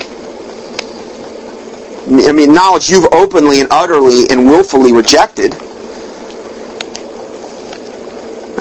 [2.07, 5.55] I mean, knowledge you've openly and utterly and willfully rejected.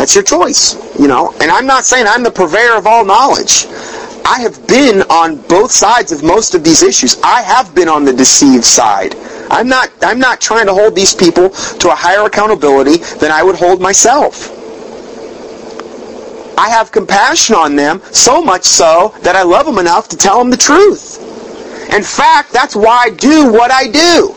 [0.03, 1.33] That's your choice, you know.
[1.41, 3.67] And I'm not saying I'm the purveyor of all knowledge.
[4.27, 7.21] I have been on both sides of most of these issues.
[7.23, 9.15] I have been on the deceived side.
[9.49, 13.45] I'm not I'm not trying to hold these people to a higher accountability than I
[13.45, 14.51] would hold myself.
[16.59, 20.37] I have compassion on them, so much so that I love them enough to tell
[20.37, 21.21] them the truth.
[21.93, 24.35] In fact, that's why I do what I do.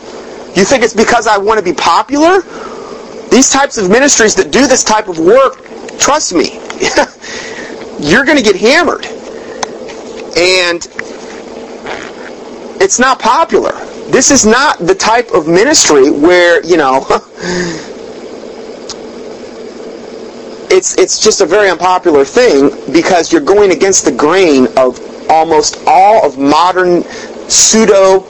[0.54, 2.42] You think it's because I want to be popular?
[3.30, 5.64] These types of ministries that do this type of work,
[5.98, 6.54] trust me,
[7.98, 9.06] you're going to get hammered.
[10.36, 10.86] And
[12.80, 13.72] it's not popular.
[14.10, 17.06] This is not the type of ministry where, you know,
[20.70, 25.00] it's it's just a very unpopular thing because you're going against the grain of
[25.30, 27.02] almost all of modern
[27.48, 28.20] pseudo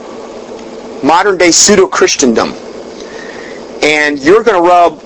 [1.03, 2.55] modern day pseudo Christendom
[3.83, 5.01] and you're going to rub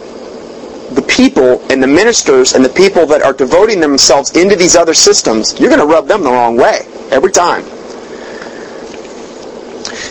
[0.95, 4.95] the people and the ministers and the people that are devoting themselves into these other
[4.95, 7.62] systems, you're going to rub them the wrong way every time.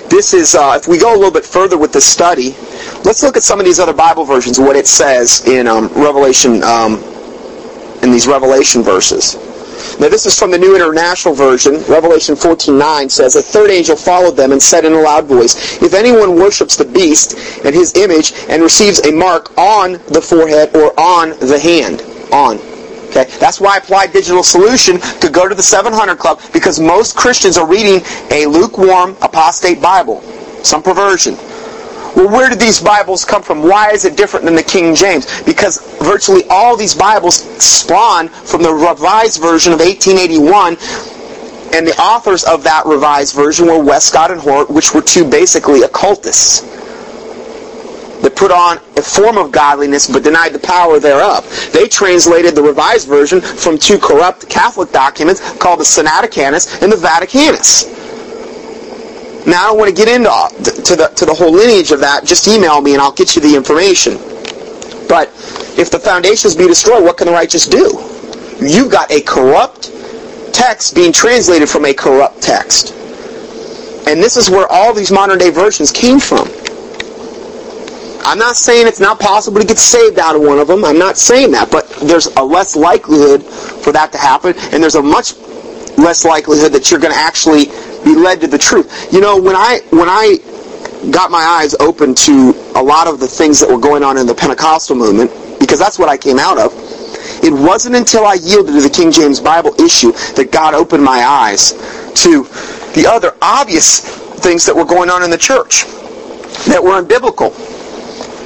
[0.09, 2.55] This is, uh, if we go a little bit further with this study,
[3.03, 6.63] let's look at some of these other Bible versions, what it says in um, Revelation,
[6.63, 6.95] um,
[8.01, 9.35] in these Revelation verses.
[9.99, 11.83] Now this is from the New International Version.
[11.87, 15.93] Revelation 14:9 says, A third angel followed them and said in a loud voice, If
[15.93, 20.97] anyone worships the beast and his image and receives a mark on the forehead or
[20.99, 22.01] on the hand,
[22.31, 22.59] on.
[23.09, 27.15] Okay, that's why I Applied Digital Solution to go to the 700 Club because most
[27.15, 30.21] Christians are reading a lukewarm apostate Bible,
[30.63, 31.35] some perversion.
[32.19, 33.63] Well, where did these Bibles come from?
[33.63, 35.41] Why is it different than the King James?
[35.43, 40.75] Because virtually all these Bibles spawn from the Revised Version of 1881,
[41.73, 45.83] and the authors of that Revised Version were Westcott and Hort, which were two basically
[45.83, 46.59] occultists
[48.19, 51.47] that put on a form of godliness but denied the power thereof.
[51.71, 56.97] They translated the Revised Version from two corrupt Catholic documents called the Sinaiticus and the
[56.97, 58.08] Vaticanus.
[59.47, 61.99] Now I don't want to get into uh, to the to the whole lineage of
[62.01, 62.25] that.
[62.25, 64.17] Just email me and I'll get you the information.
[65.07, 65.29] But
[65.77, 67.97] if the foundations be destroyed, what can the righteous do?
[68.61, 69.91] You've got a corrupt
[70.53, 72.93] text being translated from a corrupt text.
[74.07, 76.47] And this is where all these modern day versions came from.
[78.25, 80.83] I'm not saying it's not possible to get saved out of one of them.
[80.83, 84.95] I'm not saying that, but there's a less likelihood for that to happen, and there's
[84.95, 85.35] a much
[85.97, 87.67] less likelihood that you're going to actually
[88.03, 89.11] be led to the truth.
[89.13, 90.37] You know, when I when I
[91.11, 94.27] got my eyes open to a lot of the things that were going on in
[94.27, 96.73] the Pentecostal movement, because that's what I came out of.
[97.41, 101.23] It wasn't until I yielded to the King James Bible issue that God opened my
[101.23, 101.71] eyes
[102.23, 102.43] to
[102.93, 104.01] the other obvious
[104.39, 105.85] things that were going on in the church
[106.67, 107.53] that were unbiblical.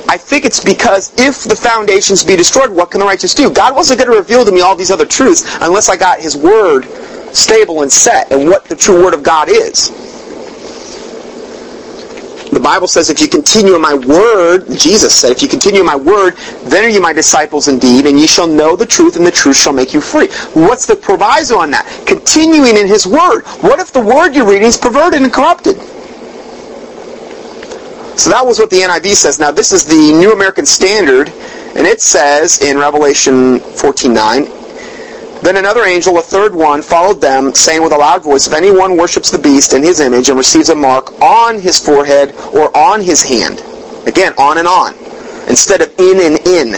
[0.07, 3.49] I think it's because if the foundations be destroyed, what can the righteous do?
[3.51, 6.37] God wasn't going to reveal to me all these other truths unless I got His
[6.37, 6.85] Word
[7.33, 9.91] stable and set and what the true Word of God is.
[12.53, 15.87] The Bible says if you continue in my word, Jesus said, if you continue in
[15.87, 19.25] my word, then are you my disciples indeed, and ye shall know the truth, and
[19.25, 20.27] the truth shall make you free.
[20.53, 21.87] What's the proviso on that?
[22.05, 23.41] Continuing in his word.
[23.61, 25.77] What if the word you're reading is perverted and corrupted?
[28.19, 29.39] So that was what the NIV says.
[29.39, 31.29] Now this is the New American Standard,
[31.75, 34.62] and it says in Revelation 14:9,
[35.43, 38.97] then another angel, a third one, followed them, saying with a loud voice, If anyone
[38.97, 43.01] worships the beast in his image and receives a mark on his forehead or on
[43.01, 43.61] his hand,
[44.07, 44.93] again, on and on,
[45.49, 46.73] instead of in and in,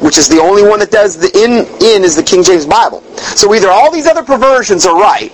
[0.00, 3.02] which is the only one that does the in, in is the King James Bible.
[3.16, 5.32] So either all these other perversions are right,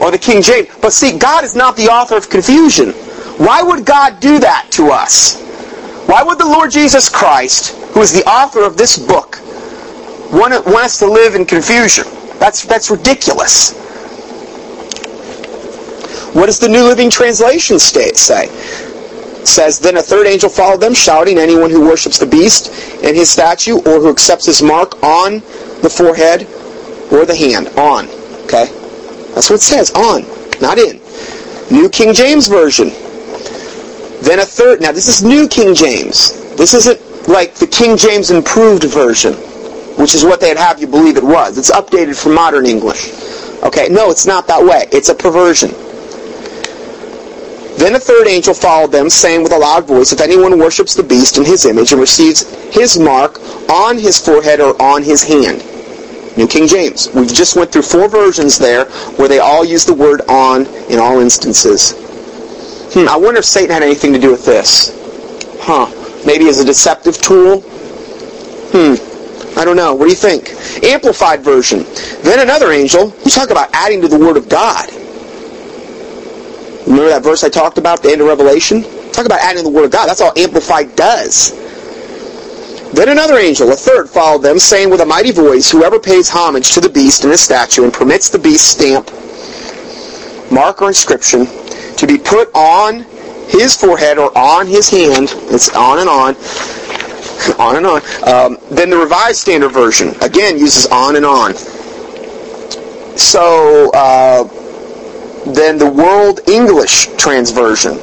[0.00, 0.68] or the King James.
[0.80, 2.90] But see, God is not the author of confusion.
[3.38, 5.40] Why would God do that to us?
[6.06, 9.41] Why would the Lord Jesus Christ, who is the author of this book,
[10.32, 12.04] want, want us to live in confusion.
[12.38, 13.78] That's, that's ridiculous.
[16.34, 18.46] What does the New Living Translation state say?
[19.44, 22.68] Says, Then a third angel followed them, shouting, Anyone who worships the beast
[23.04, 25.40] and his statue, or who accepts his mark on
[25.82, 26.42] the forehead
[27.12, 27.68] or the hand.
[27.78, 28.06] On.
[28.44, 28.66] Okay?
[29.34, 29.90] That's what it says.
[29.92, 30.22] On.
[30.60, 31.00] Not in.
[31.70, 32.88] New King James Version.
[34.22, 34.80] Then a third.
[34.80, 36.32] Now, this is New King James.
[36.56, 39.34] This isn't like the King James Improved Version
[39.96, 41.58] which is what they'd have you believe it was.
[41.58, 43.12] It's updated for modern English.
[43.62, 44.88] Okay, no, it's not that way.
[44.90, 45.70] It's a perversion.
[47.78, 51.02] Then a third angel followed them, saying with a loud voice, If anyone worships the
[51.02, 53.40] beast in his image and receives his mark
[53.70, 55.64] on his forehead or on his hand.
[56.36, 57.08] New King James.
[57.14, 58.86] We just went through four versions there
[59.16, 61.94] where they all use the word on in all instances.
[62.94, 64.96] Hmm, I wonder if Satan had anything to do with this.
[65.60, 65.90] Huh.
[66.26, 67.60] Maybe as a deceptive tool?
[68.72, 69.11] Hmm.
[69.56, 69.94] I don't know.
[69.94, 70.50] What do you think?
[70.84, 71.84] Amplified version.
[72.22, 73.14] Then another angel.
[73.24, 74.88] You talk about adding to the Word of God.
[76.86, 78.82] Remember that verse I talked about, the end of Revelation?
[79.12, 80.08] Talk about adding to the Word of God.
[80.08, 81.52] That's all Amplified does.
[82.92, 86.72] Then another angel, a third, followed them, saying with a mighty voice, Whoever pays homage
[86.72, 89.10] to the beast and his statue and permits the beast's stamp,
[90.52, 91.46] mark or inscription,
[91.96, 93.06] to be put on
[93.48, 96.34] his forehead or on his hand, it's on and on,
[97.58, 98.02] on and on.
[98.26, 101.54] Um, then the Revised Standard Version, again, uses on and on.
[103.16, 104.44] So, uh,
[105.52, 107.98] then the World English Transversion,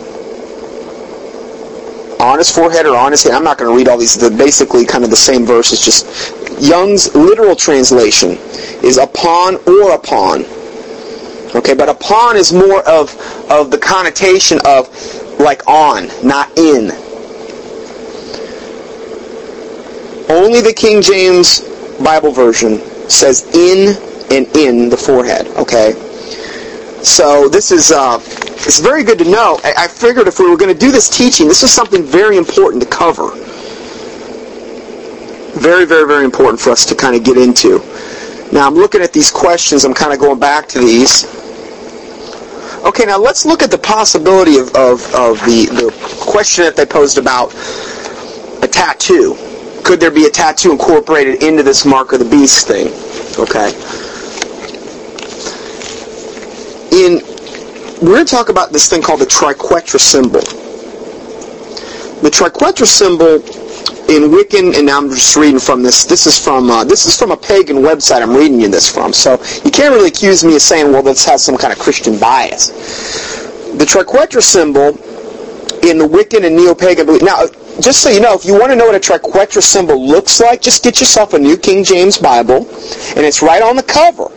[2.20, 3.36] on his forehead or on his hand.
[3.36, 4.16] I'm not going to read all these.
[4.16, 5.80] They're basically kind of the same verses.
[5.80, 8.32] Just Young's literal translation
[8.84, 10.44] is upon or upon.
[11.56, 13.16] Okay, but upon is more of
[13.50, 14.90] of the connotation of
[15.40, 16.92] like on, not in.
[20.30, 21.62] Only the King James
[22.04, 22.78] Bible version
[23.10, 23.98] says in
[24.32, 25.48] and in the forehead.
[25.58, 25.94] Okay,
[27.02, 29.60] so this is uh, it's very good to know.
[29.64, 32.38] I, I figured if we were going to do this teaching, this is something very
[32.38, 33.32] important to cover.
[35.60, 37.80] Very, very, very important for us to kind of get into.
[38.54, 39.84] Now I'm looking at these questions.
[39.84, 41.26] I'm kind of going back to these.
[42.86, 46.86] Okay, now let's look at the possibility of, of, of the, the question that they
[46.86, 47.52] posed about
[48.64, 49.49] a tattoo
[49.90, 52.90] could there be a tattoo incorporated into this mark of the beast thing?
[53.40, 53.74] Okay.
[56.94, 57.26] In
[58.00, 60.42] we're going to talk about this thing called the triquetra symbol.
[62.22, 63.38] The triquetra symbol
[64.14, 66.06] in Wiccan, and now I'm just reading from this.
[66.06, 68.22] This is from uh, this is from a pagan website.
[68.22, 71.26] I'm reading you this from, so you can't really accuse me of saying, "Well, this
[71.26, 72.68] has some kind of Christian bias."
[73.76, 74.90] The triquetra symbol
[75.82, 77.24] in the Wiccan and neo-pagan belief.
[77.24, 77.46] Now,
[77.82, 80.62] just so you know, if you want to know what a triquetra symbol looks like,
[80.62, 84.30] just get yourself a New King James Bible, and it's right on the cover.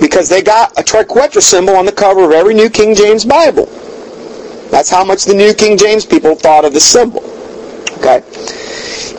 [0.00, 3.66] Because they got a triquetra symbol on the cover of every New King James Bible.
[4.70, 7.22] That's how much the New King James people thought of the symbol.
[7.98, 8.18] Okay?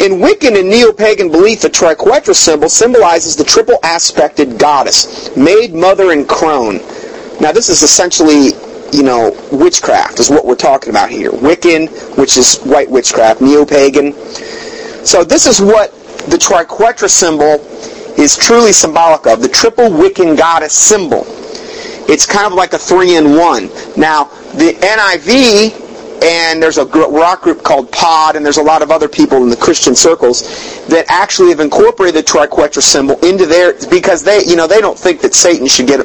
[0.04, 6.12] In Wiccan and neo-pagan belief, the triquetra symbol symbolizes the triple aspected goddess, maid, mother,
[6.12, 6.78] and crone.
[7.40, 8.52] Now this is essentially,
[8.96, 11.32] you know, witchcraft is what we're talking about here.
[11.32, 14.14] Wiccan, which is white witchcraft, neo-pagan.
[15.06, 15.92] So this is what
[16.30, 17.60] the triquetra symbol
[18.18, 21.26] is truly symbolic of, the triple Wiccan goddess symbol.
[22.08, 23.68] It's kind of like a three in one.
[23.98, 25.82] Now, the NIV
[26.24, 29.50] and there's a rock group called Pod, and there's a lot of other people in
[29.50, 34.56] the Christian circles that actually have incorporated the triquetra symbol into their because they, you
[34.56, 36.00] know, they don't think that Satan should get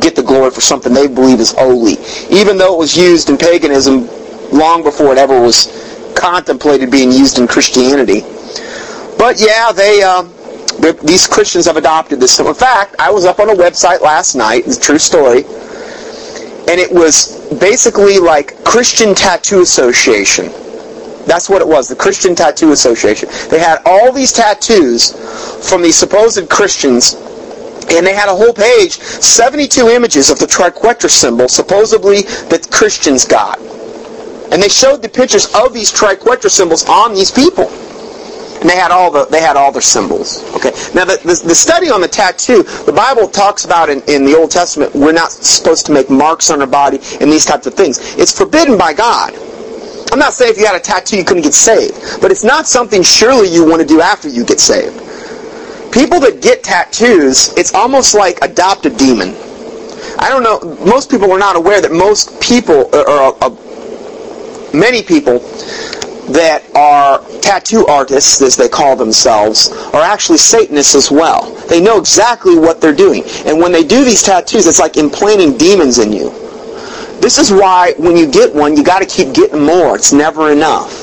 [0.00, 1.96] get the glory for something they believe is holy,
[2.30, 4.06] even though it was used in paganism
[4.50, 8.20] long before it ever was contemplated being used in Christianity.
[9.18, 10.02] But yeah, they.
[10.02, 10.28] Uh,
[11.02, 12.34] these Christians have adopted this.
[12.34, 14.66] So in fact, I was up on a website last night.
[14.66, 15.44] It's a true story
[16.70, 20.46] and it was basically like Christian Tattoo Association.
[21.26, 23.28] That's what it was, the Christian Tattoo Association.
[23.50, 25.12] They had all these tattoos
[25.68, 27.16] from these supposed Christians,
[27.90, 33.24] and they had a whole page, 72 images of the triquetra symbol, supposedly that Christians
[33.24, 33.58] got.
[34.52, 37.68] And they showed the pictures of these triquetra symbols on these people.
[38.60, 40.44] And they had all the they had all their symbols.
[40.54, 40.70] Okay.
[40.94, 44.36] Now the, the, the study on the tattoo, the Bible talks about in, in the
[44.36, 47.74] Old Testament, we're not supposed to make marks on our body and these types of
[47.74, 47.98] things.
[48.16, 49.32] It's forbidden by God.
[50.12, 52.66] I'm not saying if you had a tattoo you couldn't get saved, but it's not
[52.66, 55.00] something surely you want to do after you get saved.
[55.92, 59.34] People that get tattoos, it's almost like adopt a demon.
[60.18, 60.76] I don't know.
[60.84, 63.50] Most people are not aware that most people, or, uh,
[64.72, 65.40] many people,
[66.32, 71.50] that are tattoo artists, as they call themselves, are actually Satanists as well.
[71.68, 73.24] They know exactly what they're doing.
[73.46, 76.30] And when they do these tattoos, it's like implanting demons in you.
[77.20, 79.96] This is why when you get one, you got to keep getting more.
[79.96, 80.99] It's never enough.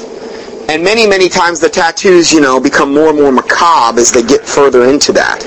[0.69, 4.23] And many, many times the tattoos, you know, become more and more macabre as they
[4.23, 5.45] get further into that.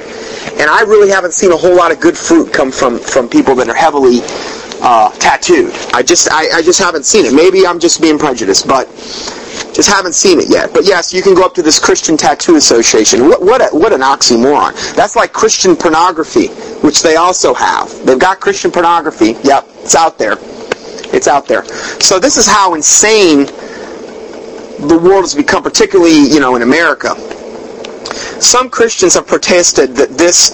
[0.58, 3.54] And I really haven't seen a whole lot of good fruit come from, from people
[3.56, 4.20] that are heavily
[4.82, 5.72] uh, tattooed.
[5.92, 7.34] I just I, I just haven't seen it.
[7.34, 8.86] Maybe I'm just being prejudiced, but
[9.74, 10.72] just haven't seen it yet.
[10.72, 13.28] But yes, you can go up to this Christian Tattoo Association.
[13.28, 14.72] What, what, a, what an oxymoron.
[14.96, 16.48] That's like Christian pornography,
[16.80, 17.90] which they also have.
[18.06, 19.36] They've got Christian pornography.
[19.44, 20.36] Yep, it's out there.
[21.12, 21.64] It's out there.
[22.00, 23.46] So this is how insane
[24.88, 27.14] the world has become, particularly, you know, in America.
[28.40, 30.50] Some Christians have protested that this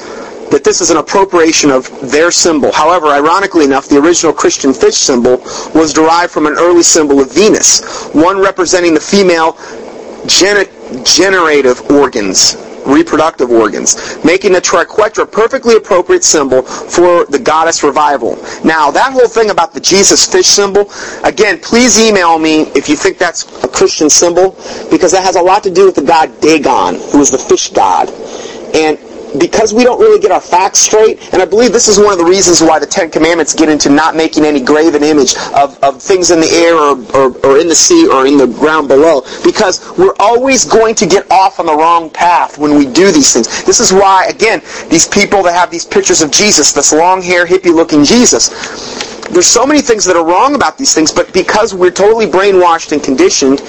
[0.51, 2.71] that this is an appropriation of their symbol.
[2.73, 5.39] However, ironically enough, the original Christian fish symbol
[5.75, 9.59] was derived from an early symbol of Venus, one representing the female
[11.05, 12.57] generative organs,
[12.87, 18.37] reproductive organs, making the triquetra perfectly appropriate symbol for the goddess revival.
[18.65, 20.91] Now, that whole thing about the Jesus fish symbol,
[21.25, 24.57] again, please email me if you think that's a Christian symbol,
[24.91, 27.71] because that has a lot to do with the god Dagon, who is the fish
[27.71, 28.09] god.
[28.75, 28.99] And
[29.39, 32.19] because we don't really get our facts straight, and I believe this is one of
[32.19, 36.01] the reasons why the Ten Commandments get into not making any graven image of, of
[36.01, 39.23] things in the air or, or, or in the sea or in the ground below,
[39.45, 43.33] because we're always going to get off on the wrong path when we do these
[43.33, 43.65] things.
[43.65, 47.47] This is why, again, these people that have these pictures of Jesus, this long hair,
[47.47, 51.75] hippie looking Jesus, there's so many things that are wrong about these things, but because
[51.75, 53.61] we're totally brainwashed and conditioned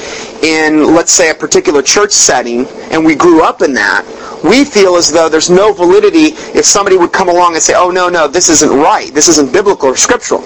[0.44, 4.06] in, let's say, a particular church setting, and we grew up in that,
[4.44, 7.90] we feel as though there's no validity if somebody would come along and say, oh,
[7.90, 9.14] no, no, this isn't right.
[9.14, 10.42] This isn't biblical or scriptural.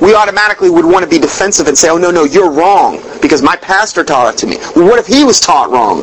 [0.00, 3.42] We automatically would want to be defensive and say, oh, no, no, you're wrong because
[3.42, 4.56] my pastor taught it to me.
[4.74, 6.02] Well, what if he was taught wrong?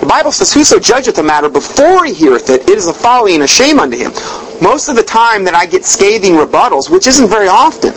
[0.00, 3.34] The Bible says, Whoso judgeth a matter before he heareth it, it is a folly
[3.34, 4.12] and a shame unto him.
[4.60, 7.94] Most of the time that I get scathing rebuttals, which isn't very often,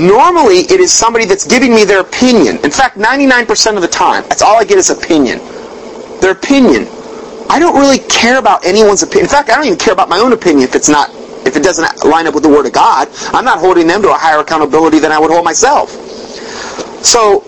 [0.00, 2.56] normally it is somebody that's giving me their opinion.
[2.64, 5.38] In fact, 99% of the time, that's all I get is opinion.
[6.20, 6.88] Their opinion.
[7.50, 9.26] I don't really care about anyone's opinion.
[9.26, 11.10] In fact, I don't even care about my own opinion if it's not
[11.46, 13.08] if it doesn't line up with the Word of God.
[13.34, 15.90] I'm not holding them to a higher accountability than I would hold myself.
[17.04, 17.40] So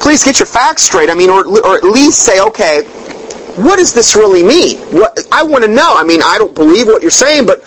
[0.00, 1.08] please get your facts straight.
[1.08, 2.82] I mean, or, or at least say, okay,
[3.64, 4.78] what does this really mean?
[4.92, 5.94] What I want to know.
[5.96, 7.64] I mean, I don't believe what you're saying, but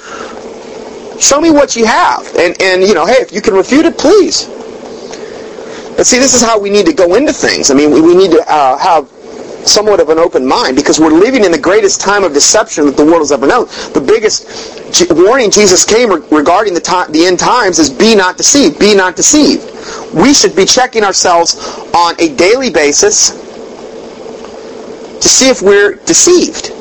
[1.21, 2.25] show me what you have.
[2.35, 4.47] And and you know, hey, if you can refute it, please.
[5.97, 7.69] But see, this is how we need to go into things.
[7.69, 9.09] I mean, we, we need to uh, have
[9.67, 12.97] somewhat of an open mind because we're living in the greatest time of deception that
[12.97, 13.65] the world has ever known.
[13.93, 18.37] The biggest warning Jesus came re- regarding the, time, the end times is be not
[18.37, 18.79] deceived.
[18.79, 19.63] Be not deceived.
[20.13, 21.55] We should be checking ourselves
[21.93, 23.50] on a daily basis
[25.21, 26.71] to see if we're deceived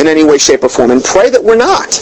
[0.00, 1.92] in any way, shape, or form and pray that we're not.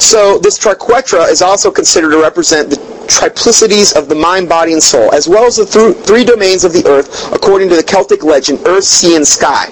[0.00, 4.82] So this triquetra is also considered to represent the triplicities of the mind, body, and
[4.82, 8.22] soul, as well as the th- three domains of the earth, according to the Celtic
[8.22, 9.68] legend, earth, sea, and sky.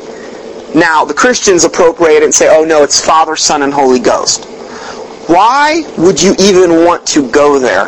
[0.75, 4.45] Now, the Christians appropriate it and say, oh no, it's Father, Son, and Holy Ghost.
[5.29, 7.87] Why would you even want to go there?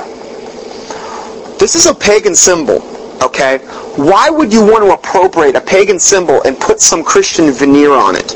[1.59, 2.80] This is a pagan symbol,
[3.22, 3.58] okay?
[3.96, 8.16] Why would you want to appropriate a pagan symbol and put some Christian veneer on
[8.16, 8.32] it?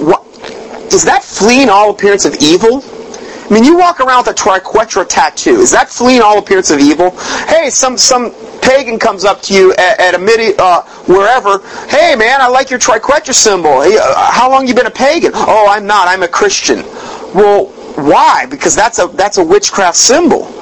[0.00, 0.22] What
[0.90, 2.82] does that fleeing all appearance of evil?
[3.48, 5.60] I mean, you walk around with a triquetra tattoo.
[5.60, 7.10] Is that fleeing all appearance of evil?
[7.46, 11.60] Hey, some some pagan comes up to you at, at a midi, uh, wherever.
[11.86, 13.82] Hey, man, I like your triquetra symbol.
[13.82, 15.30] Hey, uh, how long you been a pagan?
[15.34, 16.08] Oh, I'm not.
[16.08, 16.78] I'm a Christian.
[17.34, 18.46] Well, why?
[18.46, 20.52] Because that's a that's a witchcraft symbol.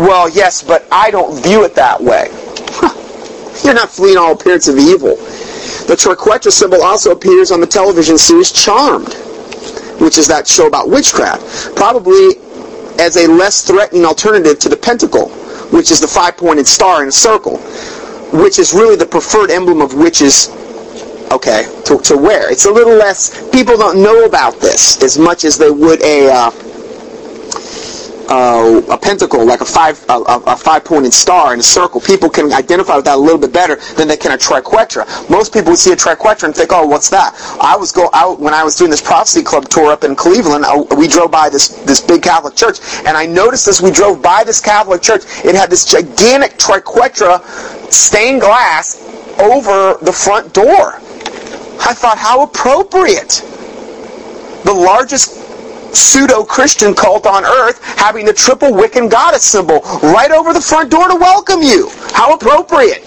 [0.00, 2.28] Well, yes, but I don't view it that way.
[3.62, 5.16] You're not fleeing all appearance of evil.
[5.86, 9.14] The triquetra symbol also appears on the television series Charmed
[10.00, 12.40] which is that show about witchcraft, probably
[12.98, 15.28] as a less threatening alternative to the pentacle,
[15.70, 17.58] which is the five-pointed star in a circle,
[18.32, 20.48] which is really the preferred emblem of witches
[21.30, 22.50] okay, to, to wear.
[22.50, 26.28] It's a little less, people don't know about this as much as they would a,
[26.28, 26.50] uh,
[28.30, 32.52] uh, a pentacle, like a five a, a five-pointed star in a circle, people can
[32.52, 35.04] identify with that a little bit better than they can a triquetra.
[35.28, 38.38] Most people would see a triquetra and think, "Oh, what's that?" I was go out
[38.38, 40.64] when I was doing this prophecy club tour up in Cleveland.
[40.64, 44.22] I, we drove by this this big Catholic church, and I noticed as we drove
[44.22, 47.42] by this Catholic church, it had this gigantic triquetra
[47.92, 49.02] stained glass
[49.40, 50.94] over the front door.
[51.82, 53.42] I thought, how appropriate.
[54.64, 55.39] The largest
[55.94, 61.08] pseudo-Christian cult on earth having the triple Wiccan goddess symbol right over the front door
[61.08, 61.90] to welcome you.
[62.12, 63.06] How appropriate.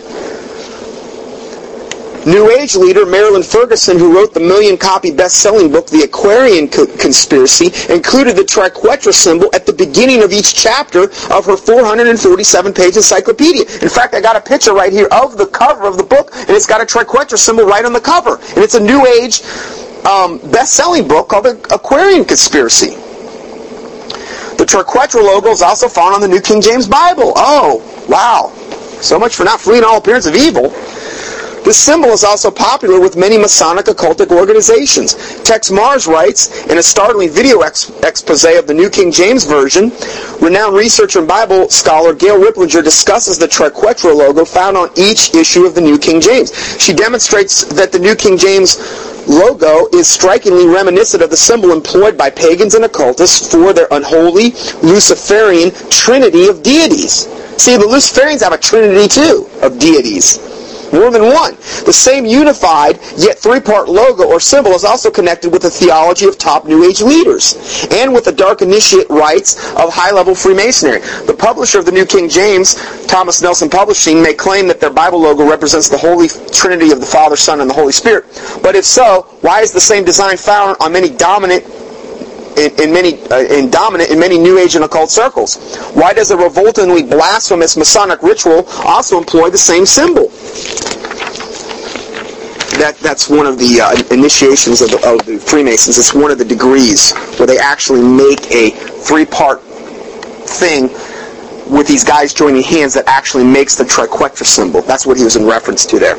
[2.25, 7.65] New Age leader Marilyn Ferguson, who wrote the million-copy best-selling book The Aquarian Co- Conspiracy,
[7.93, 13.63] included the triquetra symbol at the beginning of each chapter of her 447-page encyclopedia.
[13.81, 16.51] In fact, I got a picture right here of the cover of the book, and
[16.51, 18.37] it's got a triquetra symbol right on the cover.
[18.55, 19.41] And it's a New Age
[20.05, 22.95] um, best-selling book called The Aquarian Conspiracy.
[24.57, 27.33] The triquetra logo is also found on the New King James Bible.
[27.35, 28.53] Oh, wow.
[29.01, 30.73] So much for not fleeing all appearance of evil.
[31.63, 35.15] This symbol is also popular with many Masonic occultic organizations.
[35.43, 39.91] Texe Marrs writes in a startling video ex- expose of the New King James Version,
[40.41, 45.65] renowned researcher and Bible scholar Gail Riplinger discusses the triquetra logo found on each issue
[45.65, 46.53] of the New King James.
[46.81, 48.75] She demonstrates that the New King James
[49.27, 54.51] logo is strikingly reminiscent of the symbol employed by pagans and occultists for their unholy
[54.81, 57.27] Luciferian trinity of deities.
[57.57, 60.52] See, the Luciferians have a trinity too of deities
[60.93, 61.55] more than one.
[61.85, 66.37] The same unified yet three-part logo or symbol is also connected with the theology of
[66.37, 70.99] top New Age leaders and with the dark initiate rites of high-level Freemasonry.
[71.25, 72.75] The publisher of the New King James,
[73.07, 77.05] Thomas Nelson Publishing, may claim that their Bible logo represents the Holy Trinity of the
[77.05, 78.25] Father, Son, and the Holy Spirit.
[78.61, 81.65] But if so, why is the same design found on many dominant
[82.57, 85.57] in, in, many uh, in dominant in many New Age and occult circles.
[85.93, 90.31] Why does a revoltingly blasphemous Masonic ritual also employ the same symbol?
[92.79, 95.97] That that's one of the uh, initiations of the, of the Freemasons.
[95.97, 100.89] It's one of the degrees where they actually make a three-part thing
[101.69, 104.81] with these guys joining hands that actually makes the triquetra symbol.
[104.81, 106.17] That's what he was in reference to there.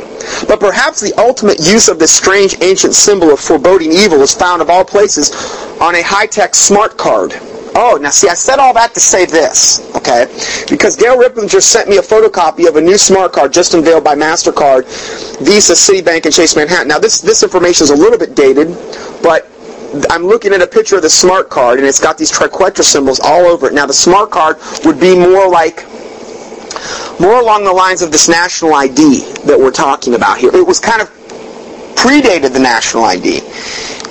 [0.49, 4.63] But perhaps the ultimate use of this strange ancient symbol of foreboding evil is found
[4.63, 5.33] of all places
[5.81, 7.35] on a high-tech smart card.
[7.77, 10.27] Oh, now see, I said all that to say this, okay?
[10.71, 14.15] Because Gail Riplinger sent me a photocopy of a new smart card just unveiled by
[14.15, 14.85] MasterCard,
[15.45, 16.87] Visa, Citibank, and Chase Manhattan.
[16.87, 18.69] Now, this, this information is a little bit dated,
[19.25, 19.51] but
[20.09, 23.19] I'm looking at a picture of the smart card, and it's got these triquetra symbols
[23.19, 23.75] all over it.
[23.75, 25.85] Now, the smart card would be more like,
[27.19, 30.55] more along the lines of this national ID that we're talking about here.
[30.55, 31.09] It was kind of
[31.97, 33.41] predated the national ID.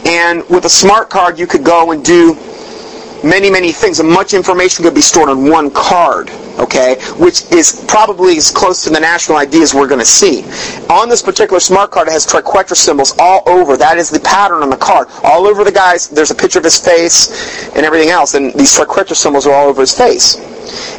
[0.05, 2.37] And with a smart card, you could go and do
[3.23, 7.83] many, many things, and much information could be stored on one card, okay, which is
[7.87, 10.43] probably as close to the national ID as we're going to see.
[10.89, 13.77] On this particular smart card, it has triquetra symbols all over.
[13.77, 15.07] That is the pattern on the card.
[15.23, 18.77] All over the guys, there's a picture of his face and everything else, and these
[18.77, 20.37] triquetra symbols are all over his face.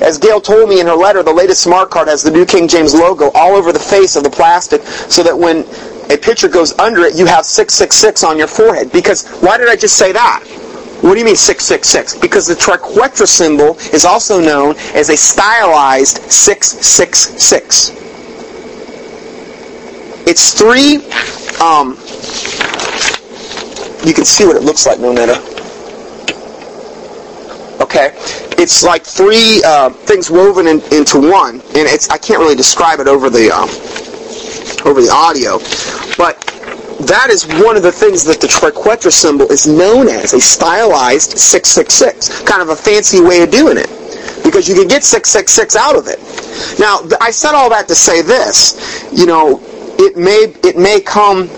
[0.01, 2.69] As Gail told me in her letter, the latest smart card has the New King
[2.69, 5.65] James logo all over the face of the plastic so that when
[6.11, 8.93] a picture goes under it, you have 666 on your forehead.
[8.93, 10.45] Because, why did I just say that?
[11.05, 12.17] What do you mean 666?
[12.19, 17.91] Because the triquetra symbol is also known as a stylized 666.
[20.27, 20.97] It's three,
[21.61, 21.91] um,
[24.09, 25.37] you can see what it looks like, Moneta.
[27.83, 28.17] Okay?
[28.57, 32.99] it's like three uh, things woven in, into one, and it's I can't really describe
[32.99, 33.69] it over the um,
[34.89, 35.59] over the audio,
[36.17, 36.41] but
[37.05, 41.39] that is one of the things that the triquetra symbol is known as, a stylized
[41.39, 43.89] 666, kind of a fancy way of doing it,
[44.43, 46.19] because you can get 666 out of it.
[46.79, 49.61] Now, I said all that to say this, you know,
[49.99, 51.49] it may it may come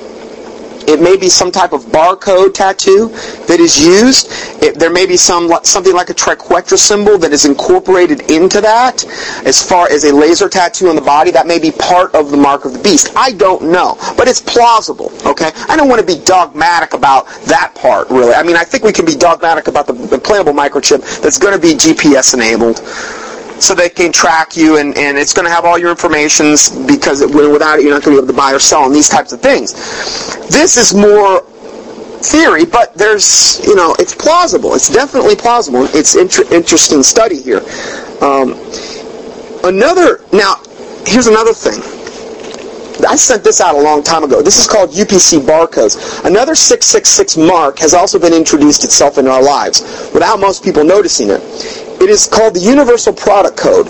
[0.87, 3.09] it may be some type of barcode tattoo
[3.47, 4.29] that is used.
[4.63, 9.05] It, there may be some something like a triquetra symbol that is incorporated into that.
[9.47, 12.37] As far as a laser tattoo on the body, that may be part of the
[12.37, 13.13] mark of the beast.
[13.17, 15.13] I don't know, but it's plausible.
[15.27, 18.09] Okay, I don't want to be dogmatic about that part.
[18.11, 21.55] Really, I mean, I think we can be dogmatic about the implantable microchip that's going
[21.55, 22.81] to be GPS enabled
[23.61, 26.53] so they can track you and, and it's going to have all your information
[26.87, 28.95] because it, without it you're not going to be able to buy or sell and
[28.95, 29.73] these types of things.
[30.49, 31.43] This is more
[32.21, 34.75] theory, but there's, you know, it's plausible.
[34.75, 35.85] It's definitely plausible.
[35.95, 37.63] It's inter- interesting study here.
[38.21, 38.55] Um,
[39.65, 40.57] another, now,
[41.07, 41.81] here's another thing.
[43.07, 44.41] I sent this out a long time ago.
[44.41, 46.25] This is called UPC barcodes.
[46.25, 49.83] Another 666 mark has also been introduced itself in our lives
[50.15, 51.86] without most people noticing it.
[52.01, 53.89] It is called the Universal Product Code.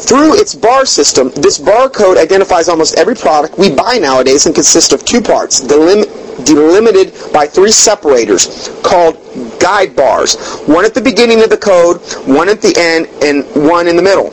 [0.00, 4.92] Through its bar system, this barcode identifies almost every product we buy nowadays and consists
[4.92, 6.08] of two parts, delim-
[6.44, 9.16] delimited by three separators called
[9.60, 10.36] guide bars.
[10.66, 14.02] One at the beginning of the code, one at the end, and one in the
[14.02, 14.30] middle.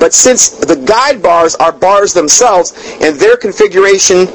[0.00, 4.28] But since the guide bars are bars themselves and their configuration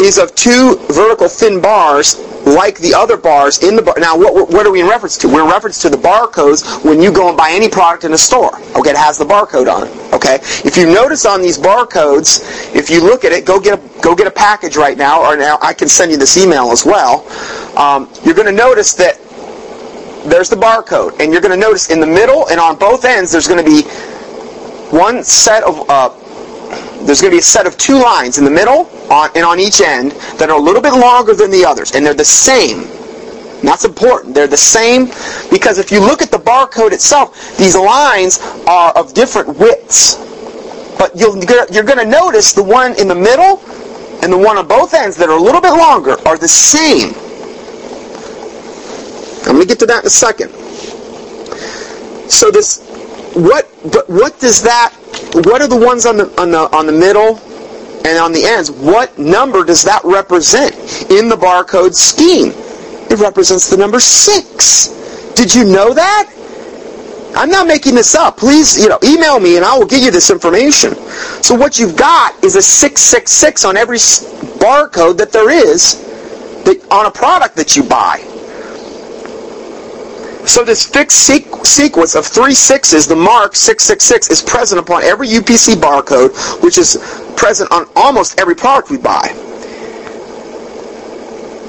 [0.00, 2.14] is of two vertical thin bars,
[2.54, 3.94] like the other bars in the bar.
[3.98, 5.28] Now, what, what are we in reference to?
[5.28, 8.18] We're in reference to the barcodes when you go and buy any product in a
[8.18, 8.56] store.
[8.76, 10.14] Okay, it has the barcode on it.
[10.14, 14.00] Okay, if you notice on these barcodes, if you look at it, go get a
[14.00, 16.84] go get a package right now, or now I can send you this email as
[16.84, 17.26] well.
[17.76, 19.18] Um, you're going to notice that
[20.28, 23.32] there's the barcode, and you're going to notice in the middle and on both ends
[23.32, 23.82] there's going to be
[24.90, 26.08] one set of uh,
[27.06, 29.60] there's going to be a set of two lines in the middle on, and on
[29.60, 32.80] each end that are a little bit longer than the others, and they're the same.
[33.58, 34.34] And that's important.
[34.34, 35.06] They're the same
[35.50, 38.38] because if you look at the barcode itself, these lines
[38.68, 40.16] are of different widths.
[40.96, 41.36] But you'll,
[41.72, 43.60] you're going to notice the one in the middle
[44.22, 47.14] and the one on both ends that are a little bit longer are the same.
[49.46, 50.50] I'm going to get to that in a second.
[52.30, 52.84] So this,
[53.34, 54.94] what, but what does that
[55.44, 57.38] what are the ones on the on the on the middle
[58.06, 58.70] and on the ends?
[58.70, 60.74] What number does that represent
[61.10, 62.52] in the barcode scheme?
[63.10, 64.88] It represents the number six.
[65.34, 66.32] Did you know that?
[67.36, 68.36] I'm not making this up.
[68.36, 70.94] Please, you know, email me and I will give you this information.
[71.42, 76.04] So what you've got is a 666 on every barcode that there is
[76.90, 78.24] on a product that you buy.
[80.48, 85.28] So this fixed sequ- sequence of three sixes, the mark 666, is present upon every
[85.28, 86.32] UPC barcode,
[86.62, 86.96] which is
[87.36, 89.28] present on almost every product we buy.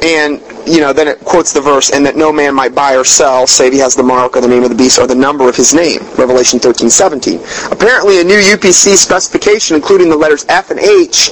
[0.01, 3.03] And, you know, then it quotes the verse, and that no man might buy or
[3.03, 5.49] sell, save he has the mark or the name of the beast or the number
[5.49, 5.99] of his name.
[6.17, 7.41] Revelation 13, 17.
[7.71, 11.32] Apparently a new UPC specification, including the letters F and H,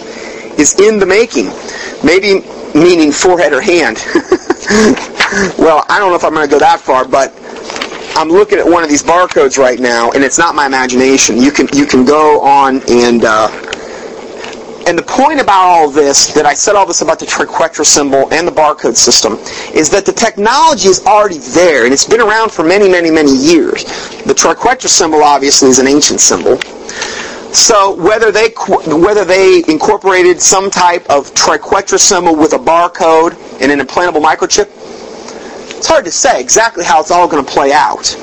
[0.60, 1.48] is in the making.
[2.04, 2.42] Maybe
[2.78, 3.98] meaning forehead or hand.
[5.58, 7.34] well, I don't know if I'm going to go that far, but
[8.16, 11.38] I'm looking at one of these barcodes right now, and it's not my imagination.
[11.38, 13.48] You can you can go on and uh,
[14.88, 18.32] and the point about all this that I said all this about the triquetra symbol
[18.34, 19.34] and the barcode system
[19.76, 23.36] is that the technology is already there, and it's been around for many, many, many
[23.36, 23.84] years.
[24.24, 26.58] The triquetra symbol obviously is an ancient symbol.
[27.54, 28.50] So whether they
[28.86, 34.70] whether they incorporated some type of triquetra symbol with a barcode and an implantable microchip,
[35.78, 38.16] it's hard to say exactly how it's all going to play out.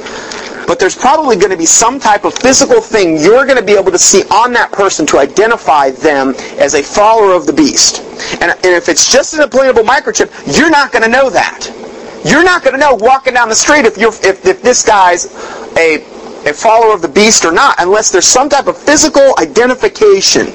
[0.66, 3.74] But there's probably going to be some type of physical thing you're going to be
[3.74, 8.00] able to see on that person to identify them as a follower of the beast.
[8.40, 11.70] And, and if it's just an implantable microchip, you're not going to know that.
[12.24, 15.26] You're not going to know walking down the street if, you're, if, if this guy's
[15.76, 15.98] a
[16.46, 20.46] a follower of the beast or not unless there's some type of physical identification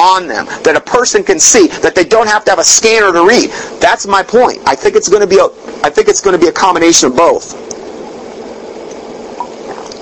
[0.00, 3.12] on them that a person can see that they don't have to have a scanner
[3.12, 3.50] to read.
[3.80, 4.58] That's my point.
[4.66, 5.46] I think it's going to be a
[5.84, 7.54] I think it's going to be a combination of both.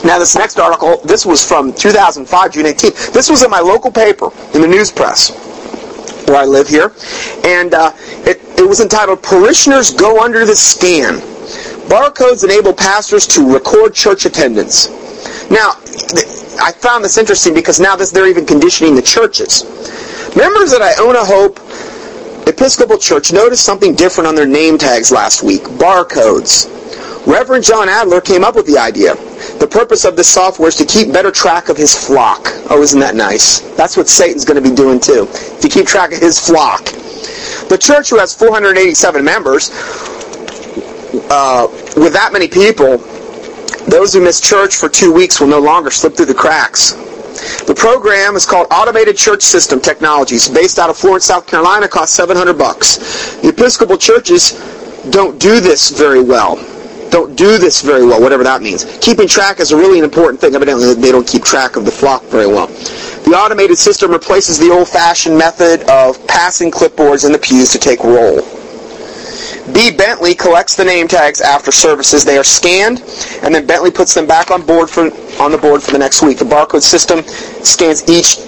[0.04, 3.12] Now this next article, this was from 2005, June 18th.
[3.12, 5.30] This was in my local paper in the news press
[6.26, 6.92] where I live here,
[7.44, 7.92] and uh,
[8.24, 11.20] it, it was entitled "Parishioners Go Under the Scan."
[11.88, 14.88] Barcodes enable pastors to record church attendance.
[15.52, 15.72] Now,
[16.62, 19.64] I found this interesting because now this, they're even conditioning the churches.
[20.34, 21.60] Members at Iona Hope
[22.48, 25.62] Episcopal Church noticed something different on their name tags last week.
[25.62, 26.70] Barcodes.
[27.26, 29.14] Reverend John Adler came up with the idea.
[29.60, 32.40] The purpose of this software is to keep better track of his flock.
[32.70, 33.60] Oh, isn't that nice?
[33.76, 35.28] That's what Satan's going to be doing too,
[35.60, 36.84] to keep track of his flock.
[37.68, 39.70] The church, who has 487 members,
[41.30, 42.98] uh, with that many people,
[43.92, 46.92] those who miss church for two weeks will no longer slip through the cracks.
[47.66, 52.16] The program is called Automated Church System Technologies, based out of Florence, South Carolina, costs
[52.16, 53.36] 700 bucks.
[53.42, 54.52] The Episcopal churches
[55.10, 56.56] don't do this very well.
[57.10, 58.86] Don't do this very well, whatever that means.
[59.02, 60.54] Keeping track is a really important thing.
[60.54, 62.68] Evidently, they don't keep track of the flock very well.
[62.68, 68.02] The automated system replaces the old-fashioned method of passing clipboards in the pews to take
[68.02, 68.40] roll.
[69.70, 69.94] B.
[69.96, 72.24] Bentley collects the name tags after services.
[72.24, 73.00] They are scanned,
[73.42, 75.10] and then Bentley puts them back on board for
[75.40, 76.38] on the board for the next week.
[76.38, 77.22] The barcode system
[77.64, 78.38] scans each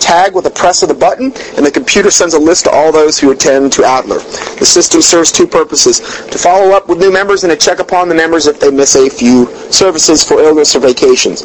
[0.00, 2.90] tag with a press of the button, and the computer sends a list to all
[2.90, 4.18] those who attend to Adler.
[4.58, 6.00] The system serves two purposes:
[6.30, 8.94] to follow up with new members and to check upon the members if they miss
[8.96, 11.42] a few services for illness or vacations.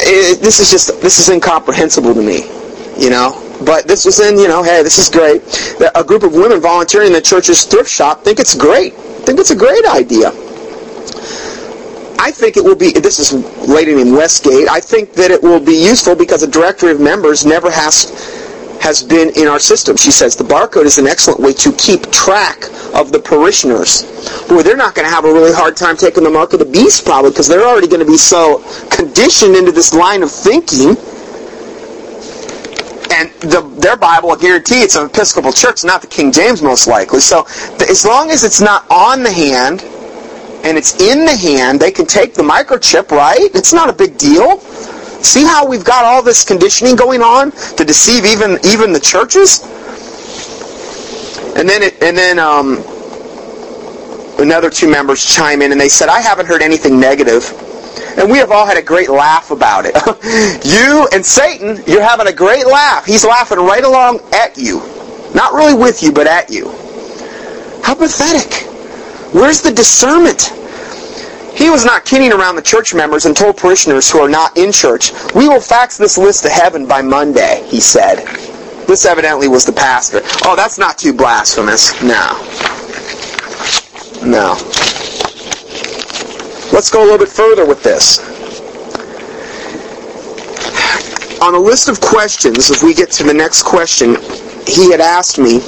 [0.00, 2.50] It, this is just this is incomprehensible to me,
[2.98, 3.47] you know.
[3.64, 5.42] But this was in, you know, hey, this is great.
[5.94, 8.94] A group of women volunteering in the church's thrift shop think it's great.
[8.94, 10.28] Think it's a great idea.
[12.20, 13.32] I think it will be, this is
[13.68, 17.46] lady in Westgate, I think that it will be useful because a directory of members
[17.46, 18.10] never has
[18.80, 19.96] has been in our system.
[19.96, 24.02] She says the barcode is an excellent way to keep track of the parishioners.
[24.48, 26.64] Boy, they're not going to have a really hard time taking the mark of the
[26.64, 30.96] beast probably because they're already going to be so conditioned into this line of thinking
[33.18, 36.86] and the, their Bible, I guarantee it's an Episcopal church, not the King James most
[36.86, 37.18] likely.
[37.18, 37.44] So
[37.90, 39.82] as long as it's not on the hand
[40.64, 43.50] and it's in the hand, they can take the microchip, right?
[43.54, 44.60] It's not a big deal.
[44.60, 49.62] See how we've got all this conditioning going on to deceive even even the churches?
[51.56, 52.78] And then it, and then um,
[54.38, 57.52] another two members chime in and they said, I haven't heard anything negative
[58.18, 59.94] and we have all had a great laugh about it.
[60.64, 63.06] you and Satan, you're having a great laugh.
[63.06, 64.80] He's laughing right along at you.
[65.34, 66.68] Not really with you, but at you.
[67.82, 68.66] How pathetic.
[69.32, 70.52] Where's the discernment?
[71.54, 74.72] He was not kidding around the church members and told parishioners who are not in
[74.72, 78.24] church, we will fax this list to heaven by Monday, he said.
[78.86, 80.20] This evidently was the pastor.
[80.44, 82.00] Oh, that's not too blasphemous.
[82.02, 82.38] No.
[84.24, 84.97] No.
[86.72, 88.18] Let's go a little bit further with this.
[91.40, 94.16] On a list of questions, if we get to the next question,
[94.66, 95.60] he had asked me,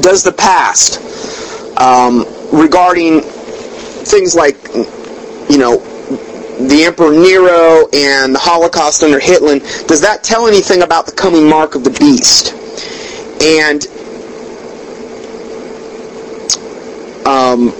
[0.00, 1.00] does the past,
[1.78, 4.56] um, regarding things like,
[5.50, 5.78] you know,
[6.66, 11.48] the Emperor Nero and the Holocaust under Hitler, does that tell anything about the coming
[11.48, 12.54] mark of the beast?
[13.42, 13.86] And
[17.26, 17.72] um,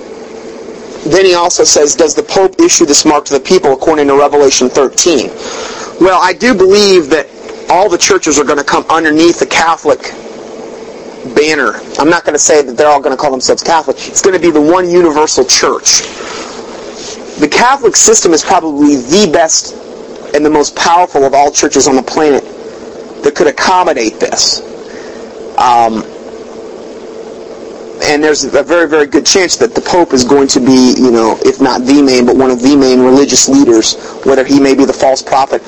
[1.05, 4.19] then he also says, does the Pope issue this mark to the people according to
[4.19, 5.29] Revelation 13?
[6.01, 7.27] Well, I do believe that
[7.71, 10.01] all the churches are going to come underneath the Catholic
[11.35, 11.81] banner.
[11.99, 13.97] I'm not going to say that they're all going to call themselves Catholic.
[13.99, 16.03] It's going to be the one universal church.
[17.39, 19.75] The Catholic system is probably the best
[20.35, 22.45] and the most powerful of all churches on the planet
[23.25, 24.61] that could accommodate this.
[25.57, 26.05] Um,
[28.03, 31.11] and there's a very, very good chance that the Pope is going to be, you
[31.11, 34.75] know, if not the main, but one of the main religious leaders, whether he may
[34.75, 35.63] be the false prophet.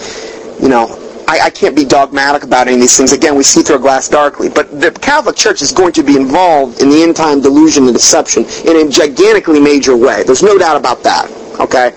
[0.61, 3.13] You know, I, I can't be dogmatic about any of these things.
[3.13, 4.49] Again, we see through a glass darkly.
[4.49, 8.45] But the Catholic Church is going to be involved in the end-time delusion and deception
[8.67, 10.23] in a gigantically major way.
[10.25, 11.31] There's no doubt about that.
[11.61, 11.91] Okay?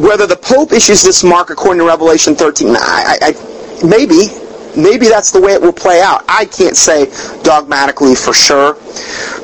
[0.00, 4.28] Whether the Pope issues this mark according to Revelation 13, I, I, maybe,
[4.76, 6.24] maybe that's the way it will play out.
[6.28, 7.06] I can't say
[7.42, 8.74] dogmatically for sure.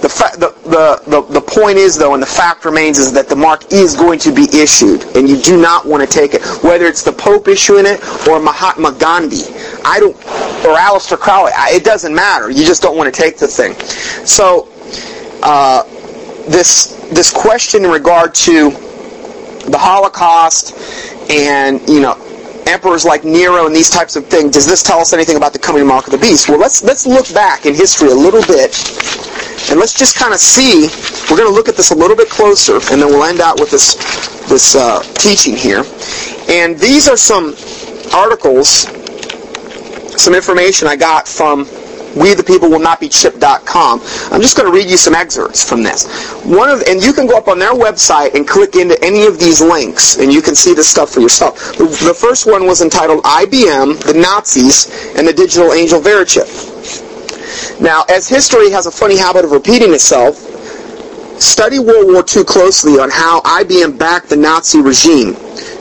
[0.00, 3.28] The, fa- the, the, the, the point is, though, and the fact remains, is that
[3.28, 6.42] the mark is going to be issued, and you do not want to take it.
[6.62, 9.42] Whether it's the Pope issuing it or Mahatma Gandhi,
[9.84, 10.16] I don't,
[10.66, 12.50] or Aleister Crowley, it doesn't matter.
[12.50, 13.74] You just don't want to take the thing.
[14.26, 14.68] So,
[15.42, 15.84] uh,
[16.48, 20.74] this this question in regard to the Holocaust
[21.30, 22.14] and you know
[22.66, 25.58] emperors like Nero and these types of things, does this tell us anything about the
[25.58, 26.48] coming mark of the beast?
[26.48, 28.76] Well, let's let's look back in history a little bit,
[29.70, 30.88] and let's just kind of see.
[31.30, 33.58] We're going to look at this a little bit closer, and then we'll end out
[33.58, 33.94] with this
[34.48, 35.84] this uh, teaching here.
[36.48, 37.56] And these are some
[38.14, 38.86] articles,
[40.20, 41.66] some information I got from
[42.16, 44.00] we the people will not be chipped.com.
[44.32, 46.06] I'm just going to read you some excerpts from this.
[46.44, 49.38] One of and you can go up on their website and click into any of
[49.38, 51.76] these links and you can see this stuff for yourself.
[51.76, 56.48] The, the first one was entitled IBM, the Nazis, and the Digital Angel Verichip.
[57.80, 60.36] Now, as history has a funny habit of repeating itself,
[61.40, 65.36] Study World War II closely on how IBM backed the Nazi regime,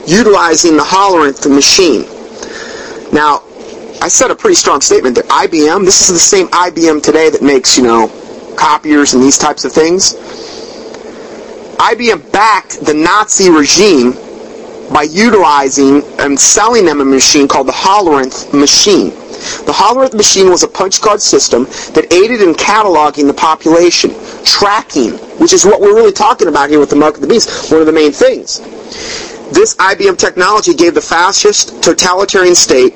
[0.06, 2.02] utilizing the Hollerith machine.
[3.12, 3.42] Now,
[4.00, 7.42] I said a pretty strong statement that IBM, this is the same IBM today that
[7.42, 8.08] makes, you know,
[8.56, 10.14] copiers and these types of things.
[11.78, 14.12] IBM backed the Nazi regime
[14.92, 19.10] by utilizing and selling them a machine called the Holorinth machine.
[19.66, 24.10] The Holorinth machine was a punch card system that aided in cataloging the population,
[24.44, 27.70] tracking, which is what we're really talking about here with the Mark of the Beast,
[27.70, 28.60] one of the main things.
[29.52, 32.94] This IBM technology gave the fascist totalitarian state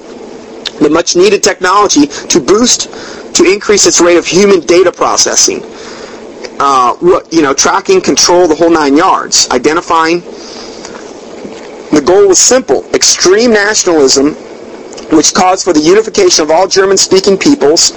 [0.80, 2.88] the much needed technology to boost,
[3.34, 5.62] to increase its rate of human data processing.
[6.58, 6.94] Uh,
[7.30, 9.48] you know, tracking, control, the whole nine yards.
[9.50, 10.20] Identifying.
[11.90, 14.34] The goal was simple: extreme nationalism,
[15.16, 17.92] which calls for the unification of all German-speaking peoples,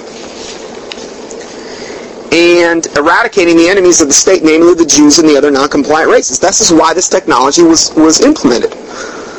[2.32, 6.38] and eradicating the enemies of the state, namely the Jews and the other non-compliant races.
[6.38, 8.72] This is why this technology was was implemented.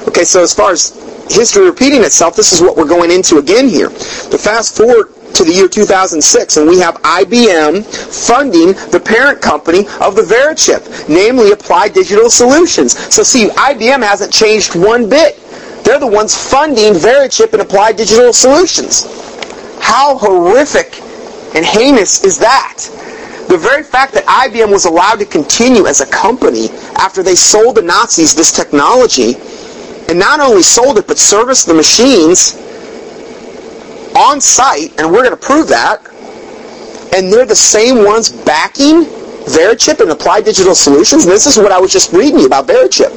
[0.07, 0.93] Okay, so as far as
[1.29, 3.89] history repeating itself, this is what we're going into again here.
[3.89, 7.83] The fast forward to the year 2006, and we have IBM
[8.27, 12.97] funding the parent company of the Verichip, namely Applied Digital Solutions.
[13.13, 15.37] So see, IBM hasn't changed one bit.
[15.83, 19.05] They're the ones funding Verichip and Applied Digital Solutions.
[19.81, 21.01] How horrific
[21.53, 22.77] and heinous is that?
[23.49, 27.75] The very fact that IBM was allowed to continue as a company after they sold
[27.75, 29.35] the Nazis this technology
[30.09, 32.55] and not only sold it, but serviced the machines
[34.15, 36.05] on site, and we're going to prove that.
[37.13, 39.05] And they're the same ones backing
[39.45, 41.25] Verichip and Applied Digital Solutions.
[41.25, 43.11] This is what I was just reading you about Verichip.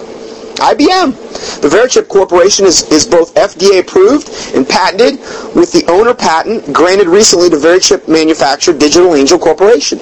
[0.59, 1.61] IBM.
[1.61, 5.21] The Verichip Corporation is, is both FDA approved and patented
[5.55, 9.99] with the owner patent granted recently to Verichip manufacturer Digital Angel Corporation.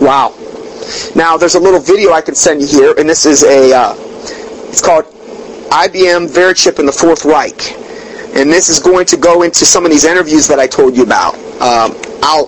[0.00, 0.34] Wow.
[1.14, 3.94] Now, there's a little video I can send you here, and this is a, uh,
[4.68, 5.04] it's called
[5.70, 7.72] IBM Verichip in the Fourth Reich.
[8.36, 11.02] And this is going to go into some of these interviews that I told you
[11.02, 11.34] about.
[11.60, 12.46] Um, I'll,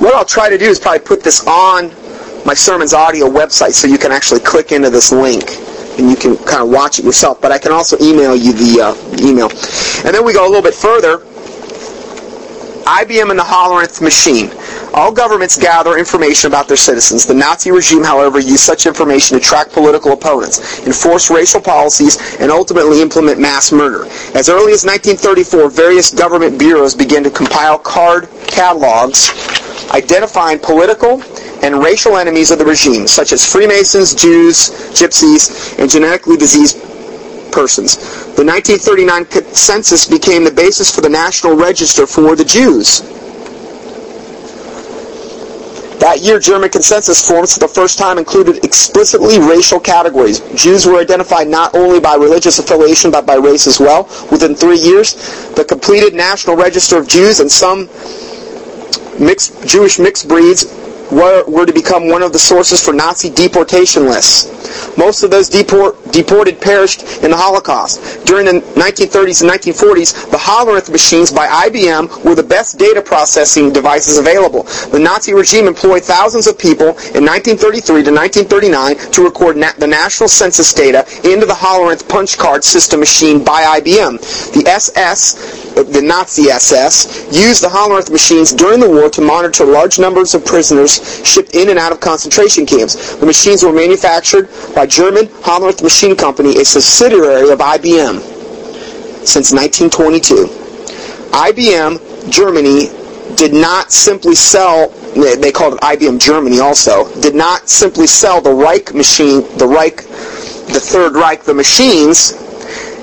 [0.00, 1.88] what I'll try to do is probably put this on
[2.44, 5.44] my sermon's audio website so you can actually click into this link
[5.98, 7.40] and you can kind of watch it yourself.
[7.40, 9.48] But I can also email you the uh, email.
[10.04, 11.18] And then we go a little bit further.
[12.84, 14.50] IBM and the Holorinth machine.
[14.94, 17.26] All governments gather information about their citizens.
[17.26, 22.48] The Nazi regime, however, used such information to track political opponents, enforce racial policies, and
[22.48, 24.04] ultimately implement mass murder.
[24.36, 29.30] As early as 1934, various government bureaus began to compile card catalogs
[29.90, 31.20] identifying political
[31.64, 36.80] and racial enemies of the regime, such as Freemasons, Jews, Gypsies, and genetically diseased
[37.50, 37.96] persons.
[38.36, 43.02] The 1939 census became the basis for the National Register for the Jews.
[46.00, 50.40] That year, German consensus forms for the first time included explicitly racial categories.
[50.54, 54.04] Jews were identified not only by religious affiliation but by race as well.
[54.30, 55.14] Within three years,
[55.54, 57.88] the completed National Register of Jews and some
[59.18, 60.64] mixed Jewish mixed breeds
[61.10, 64.96] were, were to become one of the sources for Nazi deportation lists.
[64.96, 68.24] Most of those deport, deported perished in the Holocaust.
[68.24, 73.72] During the 1930s and 1940s, the Hollerith machines by IBM were the best data processing
[73.72, 74.62] devices available.
[74.92, 79.86] The Nazi regime employed thousands of people in 1933 to 1939 to record na- the
[79.86, 84.20] national census data into the Hollerith punch card system machine by IBM.
[84.54, 89.64] The SS, uh, the Nazi SS, used the Hollerith machines during the war to monitor
[89.64, 93.16] large numbers of prisoners shipped in and out of concentration camps.
[93.16, 98.20] The machines were manufactured by German Hollerith Machine Company, a subsidiary of IBM,
[99.24, 100.44] since 1922.
[101.32, 102.90] IBM Germany
[103.36, 108.52] did not simply sell they called it IBM Germany also, did not simply sell the
[108.52, 112.32] Reich machine, the Reich, the Third Reich, the machines,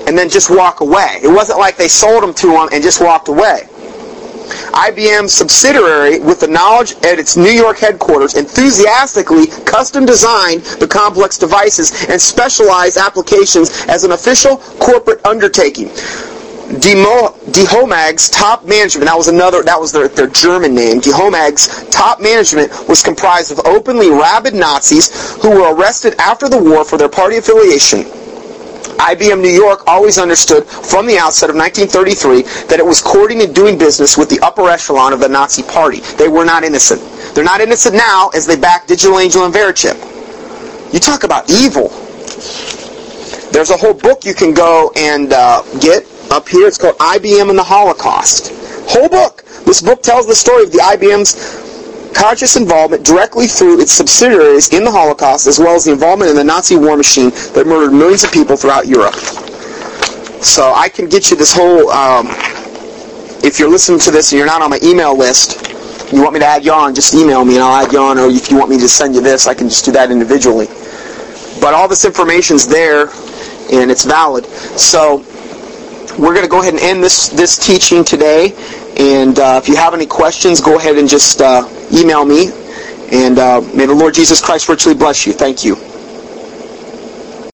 [0.06, 1.18] and then just walk away.
[1.22, 3.68] It wasn't like they sold them to them and just walked away.
[4.72, 11.38] IBM subsidiary with the knowledge at its New York headquarters enthusiastically custom designed the complex
[11.38, 15.88] devices and specialized applications as an official corporate undertaking.
[16.72, 22.72] DeHomag's top management, that was another, that was their, their German name, DeHomag's top management
[22.88, 27.36] was comprised of openly rabid Nazis who were arrested after the war for their party
[27.36, 28.06] affiliation
[29.02, 33.52] IBM New York always understood from the outset of 1933 that it was courting and
[33.54, 36.00] doing business with the upper echelon of the Nazi Party.
[36.16, 37.00] They were not innocent.
[37.34, 39.98] They're not innocent now as they back Digital Angel and Verichip.
[40.92, 41.88] You talk about evil.
[43.50, 46.66] There's a whole book you can go and uh, get up here.
[46.66, 48.52] It's called IBM and the Holocaust.
[48.88, 49.42] Whole book.
[49.64, 51.71] This book tells the story of the IBM's
[52.14, 56.36] conscious involvement directly through its subsidiaries in the Holocaust, as well as the involvement in
[56.36, 59.14] the Nazi war machine that murdered millions of people throughout Europe.
[60.42, 62.26] So I can get you this whole, um,
[63.44, 65.72] if you're listening to this and you're not on my email list,
[66.12, 68.18] you want me to add you on, just email me and I'll add you on,
[68.18, 70.66] or if you want me to send you this, I can just do that individually.
[71.60, 73.08] But all this information's there
[73.72, 74.44] and it's valid.
[74.46, 75.24] So
[76.18, 78.50] we're going to go ahead and end this, this teaching today.
[78.98, 82.50] And uh, if you have any questions, go ahead and just uh, email me.
[83.12, 85.32] And uh, may the Lord Jesus Christ richly bless you.
[85.32, 85.76] Thank you.